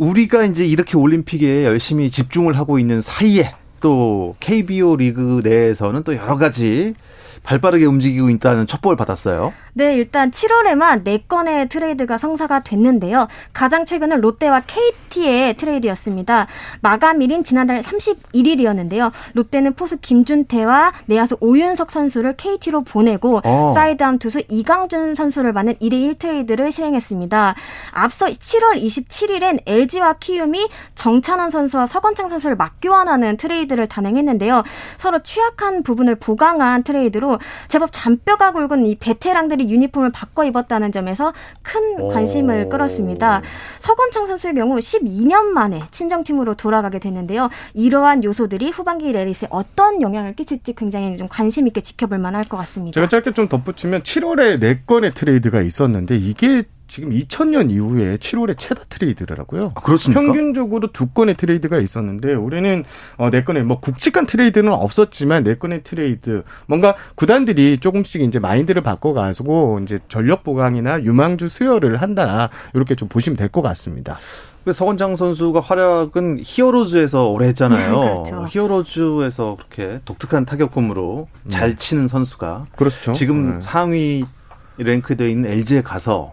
우리가 0.00 0.44
이제 0.46 0.66
이렇게 0.66 0.96
올림픽에 0.96 1.64
열심히 1.66 2.10
집중을 2.10 2.56
하고 2.56 2.78
있는 2.78 3.02
사이에 3.02 3.54
또 3.80 4.34
KBO 4.40 4.96
리그 4.96 5.42
내에서는 5.44 6.04
또 6.04 6.16
여러 6.16 6.38
가지 6.38 6.94
발빠르게 7.42 7.84
움직이고 7.84 8.30
있다는 8.30 8.66
첩보를 8.66 8.96
받았어요. 8.96 9.52
네, 9.74 9.94
일단 9.94 10.30
7월에만 10.30 11.04
4건의 11.04 11.68
트레이드가 11.68 12.18
성사가 12.18 12.62
됐는데요. 12.62 13.28
가장 13.52 13.85
최근은 13.85 14.20
롯데와 14.20 14.62
KT의 14.66 15.54
트레이드였습니다. 15.54 16.46
마감일인 16.80 17.44
지난달 17.44 17.83
31일이었는데요. 17.83 19.12
롯데는 19.35 19.74
포수 19.74 19.96
김준태와 19.98 20.92
내야수 21.06 21.37
오윤석 21.40 21.90
선수를 21.90 22.35
KT로 22.37 22.83
보내고 22.83 23.40
어. 23.44 23.72
사이드암 23.74 24.18
투수 24.18 24.42
이강준 24.48 25.14
선수를 25.14 25.52
받는 25.52 25.74
2대1 25.74 26.18
트레이드를 26.18 26.72
실행했습니다. 26.72 27.54
앞서 27.92 28.26
7월 28.26 28.83
27일엔 28.83 29.61
LG와 29.66 30.14
키움이 30.14 30.68
정찬헌 30.94 31.50
선수와 31.50 31.87
서건창 31.87 32.28
선수를 32.28 32.56
맞교환하는 32.56 33.37
트레이드를 33.37 33.87
단행했는데요. 33.87 34.62
서로 34.98 35.22
취약한 35.22 35.83
부분을 35.83 36.16
보강한 36.16 36.83
트레이드로 36.83 37.38
제법 37.68 37.90
잔뼈가 37.92 38.52
굵은 38.52 38.87
이 38.87 38.96
베테랑들이 38.96 39.60
유니폼을 39.68 40.11
바꿔 40.12 40.44
입었다는 40.44 40.92
점에서 40.92 41.33
큰 41.62 42.09
관심을 42.09 42.68
끌었습니다. 42.68 43.42
서건창 43.81 44.27
선수의 44.27 44.55
경우 44.55 44.77
12년 44.77 45.46
만에 45.46 45.83
친정팀으로 45.90 46.55
돌아가게 46.55 46.99
됐는데요. 46.99 47.49
이러한 47.75 48.25
요소들이 48.25 48.70
후반기 48.70 49.12
레이스에 49.12 49.49
어떤 49.51 50.01
영향을 50.01 50.35
끼칠지 50.35 50.75
굉장히 50.75 51.16
좀 51.16 51.29
관심 51.29 51.66
있게 51.66 51.81
지켜볼 51.81 52.18
만할 52.18 52.44
것 52.44 52.57
같습니다. 52.59 52.94
제가 52.94 53.09
짧게 53.09 53.33
좀 53.33 53.49
덧붙이면 53.49 54.03
7월에 54.03 54.61
4건의 54.61 55.14
트레이드가 55.14 55.62
있었는데 55.62 56.16
이게 56.16 56.64
지금 56.90 57.11
2000년 57.11 57.70
이후에 57.70 58.16
7월에 58.16 58.59
최다 58.59 58.83
트레이드라고요. 58.88 59.72
아, 59.76 59.81
그렇습니까? 59.81 60.20
평균적으로 60.20 60.90
두 60.92 61.07
건의 61.07 61.37
트레이드가 61.37 61.79
있었는데 61.79 62.35
올해는 62.35 62.85
어, 63.16 63.31
네 63.31 63.44
건의 63.44 63.62
뭐 63.62 63.79
굵직한 63.79 64.26
트레이드는 64.26 64.72
없었지만 64.72 65.44
네 65.44 65.57
건의 65.57 65.85
트레이드 65.85 66.42
뭔가 66.66 66.96
구단들이 67.14 67.79
조금씩 67.79 68.22
이제 68.22 68.40
마인드를 68.40 68.83
바꿔가지고 68.83 69.79
이제 69.85 70.00
전력 70.09 70.42
보강이나 70.42 71.00
유망주 71.03 71.48
수혈을 71.48 72.03
한다 72.03 72.50
이렇게 72.74 72.96
좀 72.96 73.09
보시면 73.09 73.37
될 73.37 73.50
것 73.50 73.62
같습니다. 73.62 74.16
그 74.64 74.72
서건창 74.72 75.16
선수가 75.16 75.61
활약은 75.61 76.40
히어로즈에서 76.44 77.29
오래 77.29 77.46
했잖아요. 77.48 78.24
그렇죠. 78.24 78.46
히어로즈에서 78.48 79.57
그렇게 79.59 80.00
독특한 80.05 80.44
타격폼으로 80.44 81.29
잘 81.48 81.76
치는 81.76 82.09
선수가 82.09 82.66
그렇죠. 82.76 83.12
지금 83.12 83.55
네. 83.55 83.61
상위 83.61 84.24
랭크되어 84.78 85.28
있는 85.28 85.50
LG에 85.50 85.83
가서 85.83 86.33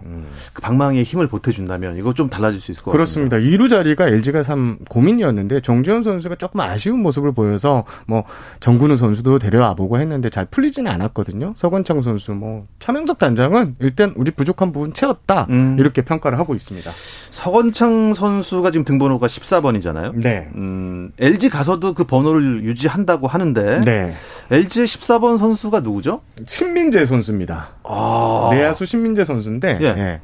그 0.54 0.62
방망이에 0.62 1.04
힘을 1.04 1.28
보태준다면 1.28 1.97
이거 1.97 2.13
좀 2.13 2.30
달라질 2.30 2.60
수 2.60 2.71
있을 2.71 2.84
것 2.84 2.91
같습니다. 2.91 3.38
그렇습니다. 3.38 3.63
2루 3.63 3.69
자리가 3.69 4.08
LG가 4.08 4.43
참 4.43 4.78
고민이었는데 4.89 5.62
정지현 5.62 6.04
선수가 6.04 6.36
조금 6.36 6.62
아쉬운 6.62 7.00
모습을 7.00 7.32
보여서 7.34 7.84
뭐 8.06 8.23
정근우 8.60 8.95
선수도 8.97 9.39
데려와 9.39 9.73
보고 9.73 10.00
했는데 10.00 10.30
잘 10.30 10.45
풀리지는 10.45 10.91
않았거든요. 10.91 11.54
서건창 11.56 12.02
선수 12.02 12.34
뭐 12.34 12.67
차명석 12.80 13.17
단장은 13.17 13.76
일단 13.80 14.13
우리 14.15 14.32
부족한 14.32 14.71
부분 14.71 14.93
채웠다 14.93 15.47
음. 15.50 15.78
이렇게 15.80 16.02
평가를 16.02 16.39
하고 16.39 16.56
있습니다. 16.56 16.89
서건창 17.32 18.13
선수가 18.13 18.71
지금 18.71 18.86
등번호가 18.86 19.28
14번이잖아요. 19.28 20.13
네. 20.15 20.50
음, 20.56 21.12
LG 21.19 21.50
가서도 21.50 21.93
그 21.93 22.04
번호를 22.06 22.63
유지한다고 22.63 23.28
하는데 23.28 23.82
네. 23.82 24.15
LG의 24.52 24.88
14번 24.88 25.38
선수가 25.38 25.82
누구죠? 25.82 26.21
신민재 26.47 27.06
선수입니다. 27.06 27.77
아. 27.88 28.50
내야수 28.52 28.86
신민재 28.86 29.26
선수인데 29.26 29.80
예. 29.82 29.86
예. 29.86 30.21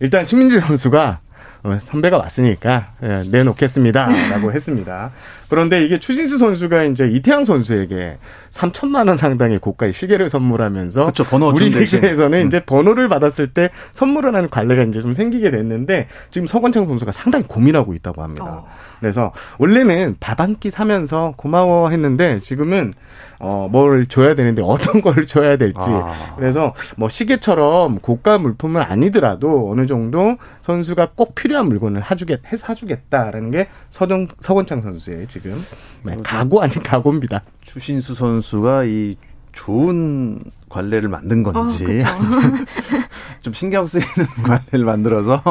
일단 0.00 0.24
신민재 0.24 0.58
선수가 0.60 1.20
어, 1.62 1.76
선배가 1.76 2.16
왔으니까 2.16 2.92
예, 3.02 3.22
내놓겠습니다라고 3.30 4.52
했습니다. 4.52 5.10
그런데 5.50 5.84
이게 5.84 5.98
추신수 5.98 6.38
선수가 6.38 6.84
이제 6.84 7.06
이태양 7.06 7.44
선수에게 7.44 8.16
3천만 8.50 9.08
원 9.08 9.16
상당의 9.16 9.58
고가의 9.58 9.92
시계를 9.92 10.30
선물하면서 10.30 11.06
그쵸, 11.06 11.24
번호 11.24 11.48
우리. 11.48 11.66
리그에서는 11.66 12.40
음. 12.40 12.46
이제 12.46 12.64
번호를 12.64 13.08
받았을 13.08 13.52
때 13.52 13.68
선물을 13.92 14.34
하는 14.34 14.48
관례가 14.48 14.84
이제 14.84 15.02
좀 15.02 15.12
생기게 15.12 15.50
됐는데 15.50 16.08
지금 16.30 16.46
서건창 16.46 16.86
선수가 16.86 17.12
상당히 17.12 17.44
고민하고 17.46 17.92
있다고 17.94 18.22
합니다. 18.22 18.64
그래서 19.00 19.32
원래는 19.58 20.16
밥 20.20 20.40
한 20.40 20.56
끼 20.60 20.70
사면서 20.70 21.34
고마워 21.36 21.90
했는데 21.90 22.38
지금은 22.40 22.92
어, 23.38 23.68
뭘 23.70 24.06
줘야 24.06 24.34
되는데 24.34 24.62
어떤 24.62 25.00
걸 25.02 25.26
줘야 25.26 25.56
될지. 25.56 25.78
아. 25.80 26.34
그래서 26.36 26.74
뭐 26.96 27.08
시계처럼 27.08 27.98
고가 28.00 28.38
물품은 28.38 28.82
아니더라도 28.82 29.70
어느 29.72 29.86
정도 29.86 30.36
선수가 30.60 31.12
꼭 31.14 31.34
필요한 31.34 31.68
물건을 31.68 32.02
사주겠, 32.04 32.40
해 32.52 32.56
사주겠다라는 32.56 33.50
게 33.50 33.68
서정, 33.90 34.28
서건창 34.40 34.82
선수의 34.82 35.26
지금 35.28 35.62
네, 36.02 36.16
각오 36.22 36.60
아닌 36.60 36.82
각오입니다. 36.82 37.42
추신수 37.62 38.14
선수가 38.14 38.84
이 38.84 39.16
좋은 39.52 40.40
관례를 40.70 41.10
만든 41.10 41.42
건지 41.42 41.84
어. 41.84 42.64
좀 43.42 43.52
신경 43.52 43.86
쓰이는 43.86 44.26
관례를 44.42 44.86
만들어서 44.86 45.42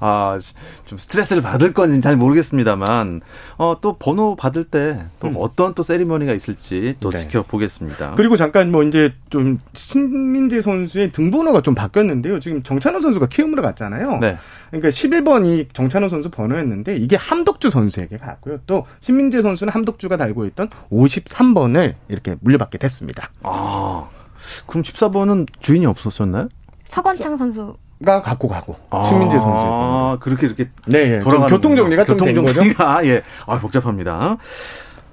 아 0.00 0.38
좀 0.86 0.98
스트레스를 0.98 1.42
받을 1.42 1.72
건지는 1.72 2.00
잘 2.00 2.16
모르겠습니다만 2.16 3.20
어 3.58 3.76
또 3.80 3.96
번호 3.98 4.36
받을 4.36 4.64
때또 4.64 5.28
어떤 5.38 5.74
또 5.74 5.82
세리머니가 5.82 6.32
있을지 6.32 6.94
또 7.00 7.08
음. 7.08 7.10
네. 7.10 7.18
지켜보겠습니다. 7.18 8.14
그리고 8.16 8.36
잠깐 8.36 8.70
뭐 8.70 8.82
이제 8.84 9.12
좀 9.30 9.58
신민재 9.74 10.60
선수의 10.60 11.12
등번호가 11.12 11.60
좀 11.62 11.74
바뀌었는데요. 11.74 12.40
지금 12.40 12.62
정찬호 12.62 13.00
선수가 13.00 13.26
키움으로 13.26 13.62
갔잖아요. 13.62 14.18
네. 14.20 14.38
그러니까 14.70 14.88
11번이 14.88 15.74
정찬호 15.74 16.08
선수 16.08 16.30
번호였는데 16.30 16.96
이게 16.96 17.16
함덕주 17.16 17.70
선수에게 17.70 18.16
갔고요. 18.18 18.60
또 18.66 18.86
신민재 19.00 19.42
선수는 19.42 19.72
함덕주가 19.72 20.16
달고 20.16 20.46
있던 20.46 20.68
53번을 20.90 21.94
이렇게 22.08 22.36
물려받게 22.40 22.78
됐습니다. 22.78 23.30
아 23.42 24.08
그럼 24.66 24.82
14번은 24.82 25.46
주인이 25.60 25.86
없었었나요? 25.86 26.48
서건창 26.88 27.36
선수 27.36 27.76
가 28.04 28.20
갖고 28.20 28.46
가고 28.48 28.76
신민재 29.08 29.38
선수의 29.38 29.64
번호. 29.70 29.72
아, 29.72 30.18
그렇게 30.20 30.46
이렇게 30.46 30.68
네, 30.86 31.14
예. 31.14 31.20
돌아가는 31.20 31.48
좀 31.48 31.56
교통 31.58 31.76
정리가 31.76 32.04
거죠. 32.04 32.12
교통 32.26 32.44
정리가 32.52 33.06
예, 33.08 33.22
아 33.46 33.58
복잡합니다. 33.58 34.36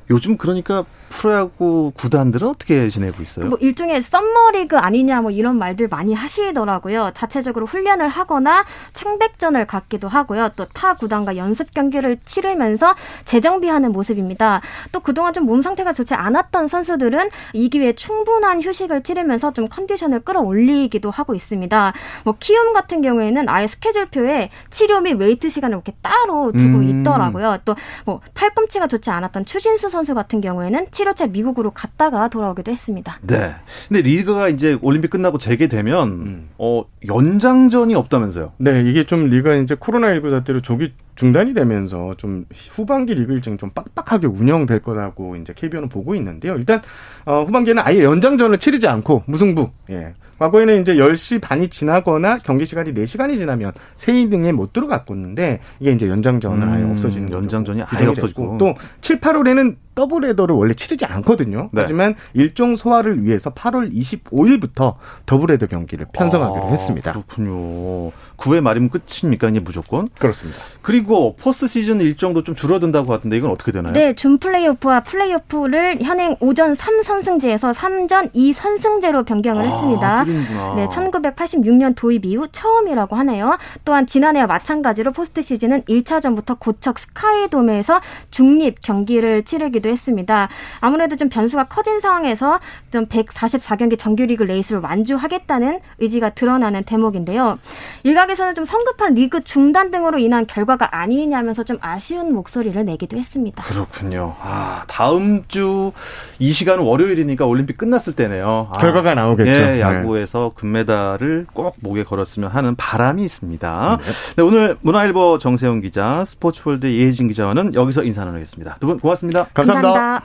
요즘 0.10 0.38
그러니까 0.38 0.84
프로야구 1.18 1.92
구단들은 1.96 2.48
어떻게 2.48 2.90
지내고 2.90 3.22
있어요? 3.22 3.46
뭐 3.48 3.58
일종의 3.62 4.02
썸머리그 4.04 4.78
아니냐 4.78 5.22
뭐 5.22 5.32
이런 5.32 5.58
말들 5.58 5.88
많이 5.88 6.14
하시더라고요. 6.14 7.12
자체적으로 7.14 7.66
훈련을 7.66 8.08
하거나 8.10 8.66
창백전을 8.94 9.68
갖기도 9.68 10.08
하고요. 10.08 10.50
또 10.56 10.66
타 10.74 10.96
구단과 10.96 11.38
연습 11.38 11.74
경기를 11.74 12.18
치르면서 12.26 12.96
재정비하는 13.26 13.92
모습입니다. 13.92 14.62
또 14.92 15.00
그동안 15.00 15.34
좀 15.34 15.44
몸 15.44 15.62
상태가 15.62 15.92
좋지 15.94 16.14
않았던 16.16 16.68
선수들은 16.68 17.30
이 17.54 17.70
기회에 17.70 17.94
충분한 17.94 18.62
휴식을 18.62 19.04
치르면서 19.04 19.52
좀 19.52 19.68
컨디션을 19.68 20.22
끌어올리기도 20.22 21.12
하고 21.12 21.36
있습니다. 21.36 21.94
뭐 22.24 22.36
키움 22.40 22.72
같은 22.74 23.02
경우에는 23.02 23.50
아예 23.50 23.68
스케줄표에 23.68 24.50
치료 24.70 25.02
및 25.02 25.20
웨이트 25.20 25.50
시간을 25.50 25.76
이렇게 25.76 25.94
따로 26.02 26.52
두고 26.54 26.78
음. 26.78 27.02
있더라고요. 27.02 27.58
또 27.66 27.76
뭐 28.06 28.22
팔꿈치가 28.34 28.88
좋지 28.88 29.10
않았던 29.12 29.46
추신수 29.46 29.90
선수 29.90 30.14
같은 30.16 30.42
경우에는 30.42 30.88
치료차 30.92 31.28
미국으로 31.28 31.72
갔다가 31.72 32.28
돌아오기도 32.28 32.72
했습니다. 32.72 33.20
네. 33.22 33.56
근데 33.88 34.02
리그가 34.02 34.50
이제 34.50 34.78
올림픽 34.82 35.10
끝나고 35.10 35.38
재개되면 35.38 36.08
음. 36.10 36.50
어 36.58 36.84
연장전이 37.08 37.96
없다면서요? 37.96 38.54
네, 38.58 38.84
이게 38.86 39.04
좀 39.04 39.28
리그가 39.28 39.56
이제 39.56 39.76
코로나 39.80 40.14
19 40.14 40.30
사태로 40.32 40.62
조기 40.62 40.94
중단이 41.16 41.54
되면서 41.54 42.16
좀 42.18 42.46
후반기 42.72 43.14
리그 43.14 43.34
일정이 43.34 43.58
좀 43.58 43.70
빡빡하게 43.70 44.28
운영될 44.28 44.80
거라고 44.80 45.36
이제 45.36 45.54
KBO는 45.56 45.90
보고 45.90 46.16
있는데요. 46.16 46.56
일단 46.56 46.82
어, 47.26 47.44
후반기에는 47.44 47.84
아예 47.86 48.04
연장전을 48.04 48.58
치르지 48.58 48.88
않고 48.88 49.24
무승부. 49.28 49.70
예. 49.90 50.14
과거에는 50.40 50.82
이제 50.82 50.96
10시 50.96 51.40
반이 51.42 51.70
지나거나 51.70 52.40
경기 52.40 52.66
시간이 52.66 52.94
4시간이 52.94 53.38
지나면 53.38 53.72
세 53.96 54.12
이닝에 54.14 54.52
못 54.52 54.74
들어갔었는데 54.74 55.62
이게 55.80 55.92
이제 55.92 56.10
연장전은 56.10 56.68
아예 56.68 56.84
음, 56.84 56.92
없어지는 56.92 57.28
거죠. 57.28 57.38
연장전이 57.38 57.84
아예 57.84 58.08
없어지고. 58.08 58.58
또 58.58 58.74
7, 59.02 59.22
8월에는 59.22 59.78
더블 59.96 60.26
헤더를 60.26 60.56
원래 60.56 60.74
치르지 60.74 61.06
않거든요. 61.06 61.70
네. 61.72 61.82
하지만 61.82 62.16
일정 62.34 62.76
소화를 62.76 63.24
위해서 63.24 63.54
8월 63.54 63.94
25일부터 63.94 64.96
더블 65.26 65.52
헤더 65.52 65.68
경기를 65.68 66.08
편성하기로 66.12 66.66
아, 66.66 66.70
했습니다. 66.70 67.12
그렇군요. 67.12 68.12
9회 68.38 68.62
말이면 68.62 68.90
끝입니까? 68.90 69.50
이제 69.50 69.60
무조건? 69.60 70.08
그렇습니다. 70.20 70.60
그리고 70.82 71.03
포스트 71.06 71.68
시즌 71.68 72.02
일정도 72.02 72.44
좀 72.44 72.56
줄어든다고 72.56 73.12
하던데 73.14 73.38
이건 73.38 73.52
어떻게 73.52 73.72
되나요? 73.72 73.94
네, 73.94 74.14
준 74.14 74.38
플레이오프와 74.38 75.02
플레이오프를 75.02 76.02
현행 76.02 76.36
5전 76.40 76.74
3선승제에서 76.74 77.74
3전 77.74 78.32
2선승제로 78.34 79.26
변경을 79.26 79.64
아, 79.64 79.66
했습니다. 79.66 80.24
줄이는구나. 80.24 80.74
네, 80.76 80.88
1986년 80.88 81.96
도입 81.96 82.26
이후 82.26 82.48
처음이라고 82.52 83.16
하네요. 83.18 83.58
또한 83.86 84.06
지난해와 84.08 84.48
마찬가지로 84.48 85.12
포스트 85.12 85.42
시즌은 85.42 85.84
1차전부터 85.84 86.60
고척 86.60 87.00
스카이돔에서 87.00 88.02
중립 88.32 88.82
경기를 88.82 89.44
치르기도 89.44 89.90
했습니다. 89.90 90.50
아무래도 90.80 91.16
좀 91.16 91.30
변수가 91.30 91.66
커진 91.66 92.00
상황에서 92.00 92.60
좀 92.92 93.06
144경기 93.08 93.98
정규리그 93.98 94.44
레이스를 94.44 94.82
완주하겠다는 94.82 95.80
의지가 96.00 96.32
드러나는 96.32 96.84
대목인데요. 96.84 97.60
일각에서는 98.04 98.56
좀 98.56 98.66
성급한 98.66 99.14
리그 99.14 99.44
중단 99.44 99.92
등으로 99.92 100.20
인한 100.20 100.46
결과가 100.46 100.93
아니냐면서 100.94 101.64
좀 101.64 101.78
아쉬운 101.82 102.34
목소리를 102.34 102.86
내기도 102.86 103.18
했습니다. 103.18 103.64
그렇군요. 103.64 104.36
아, 104.42 104.84
다음 104.88 105.44
주 105.48 105.92
이 106.40 106.52
시간은 106.52 106.84
월요일이니까 106.84 107.46
올림픽 107.46 107.78
끝났을 107.78 108.14
때네요. 108.14 108.70
아, 108.76 108.80
결과가 108.80 109.14
나오겠죠. 109.16 109.52
예, 109.52 109.60
네. 109.74 109.80
야구에서 109.82 110.52
금메달을 110.56 111.48
꼭 111.54 111.76
목에 111.82 112.04
걸었으면 112.04 112.50
하는 112.50 112.76
바람이 112.76 113.24
있습니다. 113.24 113.98
네, 114.36 114.44
오늘 114.44 114.78
문화일보 114.82 115.38
정세영 115.38 115.82
기자, 115.82 116.24
스포츠월드 116.26 116.86
이혜진 116.88 117.28
기자와는 117.30 117.74
여기서 117.76 118.04
인사 118.04 118.26
나누겠습니다. 118.26 118.78
두 118.80 118.88
분 118.88 119.00
고맙습니다. 119.00 119.48
감사합니다. 119.54 120.22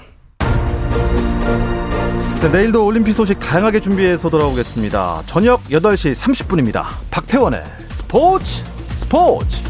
네, 2.40 2.48
내일도 2.50 2.84
올림픽 2.86 3.12
소식 3.12 3.38
다양하게 3.38 3.80
준비해서 3.80 4.28
돌아오겠습니다. 4.30 5.22
저녁 5.26 5.62
8시 5.64 6.14
30분입니다. 6.14 6.84
박태원의 7.10 7.62
스포츠 7.88 8.64
스포츠. 8.96 9.62